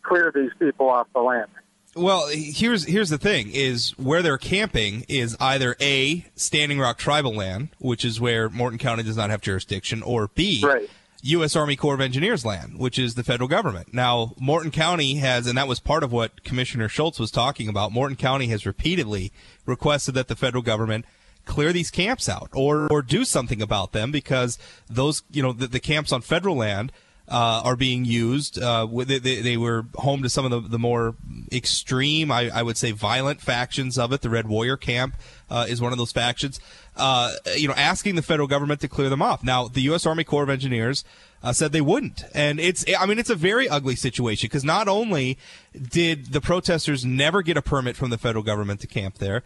clear 0.02 0.32
these 0.34 0.50
people 0.58 0.88
off 0.90 1.06
the 1.14 1.20
land? 1.20 1.50
Well, 1.96 2.28
here's 2.28 2.84
here's 2.84 3.10
the 3.10 3.18
thing: 3.18 3.50
is 3.52 3.90
where 3.92 4.22
they're 4.22 4.38
camping 4.38 5.04
is 5.08 5.36
either 5.40 5.76
a 5.80 6.24
Standing 6.34 6.78
Rock 6.78 6.98
tribal 6.98 7.34
land, 7.34 7.68
which 7.78 8.04
is 8.04 8.20
where 8.20 8.48
Morton 8.48 8.78
County 8.78 9.02
does 9.02 9.16
not 9.16 9.30
have 9.30 9.40
jurisdiction, 9.40 10.02
or 10.02 10.28
b 10.28 10.62
Right. 10.64 10.88
U.S. 11.22 11.56
Army 11.56 11.74
Corps 11.74 11.94
of 11.94 12.02
Engineers 12.02 12.44
land, 12.44 12.78
which 12.78 12.98
is 12.98 13.14
the 13.14 13.24
federal 13.24 13.48
government. 13.48 13.94
Now, 13.94 14.34
Morton 14.38 14.70
County 14.70 15.14
has, 15.16 15.46
and 15.46 15.56
that 15.56 15.66
was 15.66 15.80
part 15.80 16.02
of 16.02 16.12
what 16.12 16.44
Commissioner 16.44 16.86
Schulz 16.86 17.18
was 17.18 17.30
talking 17.30 17.66
about. 17.66 17.92
Morton 17.92 18.16
County 18.16 18.48
has 18.48 18.66
repeatedly 18.66 19.32
requested 19.64 20.14
that 20.16 20.28
the 20.28 20.36
federal 20.36 20.62
government 20.62 21.06
clear 21.46 21.72
these 21.72 21.90
camps 21.90 22.28
out 22.28 22.50
or 22.52 22.90
or 22.90 23.02
do 23.02 23.24
something 23.24 23.62
about 23.62 23.92
them 23.92 24.10
because 24.10 24.58
those 24.88 25.22
you 25.30 25.42
know 25.42 25.52
the, 25.52 25.66
the 25.66 25.80
camps 25.80 26.12
on 26.12 26.20
federal 26.20 26.56
land 26.56 26.92
uh, 27.28 27.62
are 27.64 27.76
being 27.76 28.04
used. 28.04 28.60
Uh, 28.60 28.86
they, 28.86 29.18
they, 29.18 29.56
were 29.56 29.86
home 29.94 30.22
to 30.22 30.28
some 30.28 30.44
of 30.44 30.50
the, 30.50 30.68
the 30.68 30.78
more 30.78 31.14
extreme, 31.50 32.30
I, 32.30 32.50
I 32.50 32.62
would 32.62 32.76
say, 32.76 32.92
violent 32.92 33.40
factions 33.40 33.98
of 33.98 34.12
it. 34.12 34.20
The 34.20 34.28
Red 34.28 34.46
Warrior 34.46 34.76
Camp 34.76 35.14
uh, 35.48 35.66
is 35.68 35.80
one 35.80 35.92
of 35.92 35.98
those 35.98 36.12
factions. 36.12 36.60
Uh, 36.96 37.32
you 37.56 37.66
know, 37.66 37.74
asking 37.74 38.16
the 38.16 38.22
federal 38.22 38.46
government 38.46 38.80
to 38.82 38.88
clear 38.88 39.08
them 39.08 39.22
off. 39.22 39.42
Now, 39.42 39.68
the 39.68 39.80
U.S. 39.82 40.04
Army 40.04 40.24
Corps 40.24 40.42
of 40.42 40.50
Engineers 40.50 41.04
uh, 41.42 41.52
said 41.52 41.72
they 41.72 41.80
wouldn't, 41.80 42.24
and 42.34 42.58
it's 42.58 42.84
I 42.98 43.04
mean 43.04 43.18
it's 43.18 43.30
a 43.30 43.34
very 43.34 43.68
ugly 43.68 43.96
situation 43.96 44.46
because 44.46 44.64
not 44.64 44.88
only 44.88 45.36
did 45.76 46.32
the 46.32 46.40
protesters 46.40 47.04
never 47.04 47.42
get 47.42 47.58
a 47.58 47.62
permit 47.62 47.96
from 47.96 48.08
the 48.08 48.16
federal 48.16 48.42
government 48.42 48.80
to 48.80 48.86
camp 48.86 49.18
there 49.18 49.42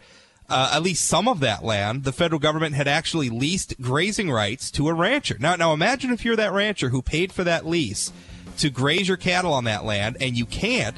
uh, 0.49 0.71
at 0.73 0.81
least 0.81 1.05
some 1.05 1.27
of 1.27 1.39
that 1.41 1.63
land, 1.63 2.03
the 2.03 2.11
federal 2.11 2.39
government 2.39 2.75
had 2.75 2.87
actually 2.87 3.29
leased 3.29 3.79
grazing 3.81 4.31
rights 4.31 4.71
to 4.71 4.89
a 4.89 4.93
rancher. 4.93 5.37
Now, 5.39 5.55
now 5.55 5.73
imagine 5.73 6.11
if 6.11 6.25
you're 6.25 6.35
that 6.35 6.51
rancher 6.53 6.89
who 6.89 7.01
paid 7.01 7.31
for 7.31 7.43
that 7.43 7.65
lease 7.65 8.11
to 8.57 8.69
graze 8.69 9.07
your 9.07 9.17
cattle 9.17 9.53
on 9.53 9.63
that 9.65 9.85
land, 9.85 10.17
and 10.19 10.37
you 10.37 10.45
can't 10.45 10.97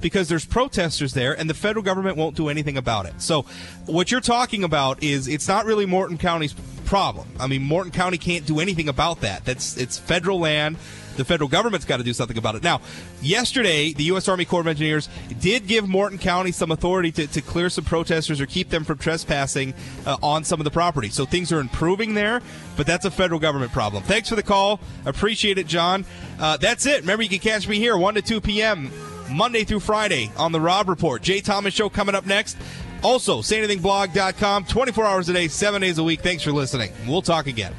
because 0.00 0.28
there's 0.28 0.44
protesters 0.44 1.14
there, 1.14 1.38
and 1.38 1.48
the 1.48 1.54
federal 1.54 1.82
government 1.82 2.16
won't 2.16 2.36
do 2.36 2.48
anything 2.48 2.76
about 2.76 3.06
it. 3.06 3.20
So, 3.22 3.42
what 3.86 4.10
you're 4.10 4.20
talking 4.20 4.64
about 4.64 5.02
is 5.02 5.28
it's 5.28 5.48
not 5.48 5.64
really 5.64 5.86
Morton 5.86 6.18
County's 6.18 6.54
problem. 6.84 7.28
I 7.40 7.46
mean, 7.46 7.62
Morton 7.62 7.92
County 7.92 8.18
can't 8.18 8.44
do 8.44 8.60
anything 8.60 8.88
about 8.88 9.20
that. 9.20 9.44
That's 9.44 9.76
it's 9.76 9.98
federal 9.98 10.40
land. 10.40 10.76
The 11.16 11.24
federal 11.24 11.48
government's 11.48 11.86
got 11.86 11.98
to 11.98 12.04
do 12.04 12.12
something 12.12 12.38
about 12.38 12.54
it. 12.54 12.62
Now, 12.62 12.80
yesterday, 13.20 13.92
the 13.92 14.04
U.S. 14.04 14.28
Army 14.28 14.44
Corps 14.44 14.60
of 14.60 14.66
Engineers 14.66 15.08
did 15.40 15.66
give 15.66 15.88
Morton 15.88 16.18
County 16.18 16.52
some 16.52 16.70
authority 16.70 17.12
to, 17.12 17.26
to 17.26 17.40
clear 17.40 17.68
some 17.68 17.84
protesters 17.84 18.40
or 18.40 18.46
keep 18.46 18.70
them 18.70 18.84
from 18.84 18.98
trespassing 18.98 19.74
uh, 20.06 20.16
on 20.22 20.44
some 20.44 20.60
of 20.60 20.64
the 20.64 20.70
property. 20.70 21.08
So 21.08 21.24
things 21.24 21.52
are 21.52 21.60
improving 21.60 22.14
there, 22.14 22.40
but 22.76 22.86
that's 22.86 23.04
a 23.04 23.10
federal 23.10 23.40
government 23.40 23.72
problem. 23.72 24.02
Thanks 24.02 24.28
for 24.28 24.36
the 24.36 24.42
call. 24.42 24.80
Appreciate 25.04 25.58
it, 25.58 25.66
John. 25.66 26.04
Uh, 26.38 26.56
that's 26.56 26.86
it. 26.86 27.00
Remember, 27.00 27.22
you 27.22 27.28
can 27.28 27.38
catch 27.38 27.68
me 27.68 27.78
here 27.78 27.96
1 27.96 28.14
to 28.14 28.22
2 28.22 28.40
p.m. 28.40 28.90
Monday 29.30 29.64
through 29.64 29.80
Friday 29.80 30.30
on 30.36 30.52
the 30.52 30.60
Rob 30.60 30.88
Report. 30.88 31.22
Jay 31.22 31.40
Thomas 31.40 31.74
Show 31.74 31.88
coming 31.88 32.14
up 32.14 32.26
next. 32.26 32.56
Also, 33.02 33.42
sayanythingblog.com, 33.42 34.64
24 34.64 35.04
hours 35.04 35.28
a 35.28 35.32
day, 35.32 35.48
seven 35.48 35.80
days 35.80 35.98
a 35.98 36.04
week. 36.04 36.20
Thanks 36.20 36.42
for 36.42 36.52
listening. 36.52 36.92
We'll 37.06 37.22
talk 37.22 37.46
again. 37.46 37.74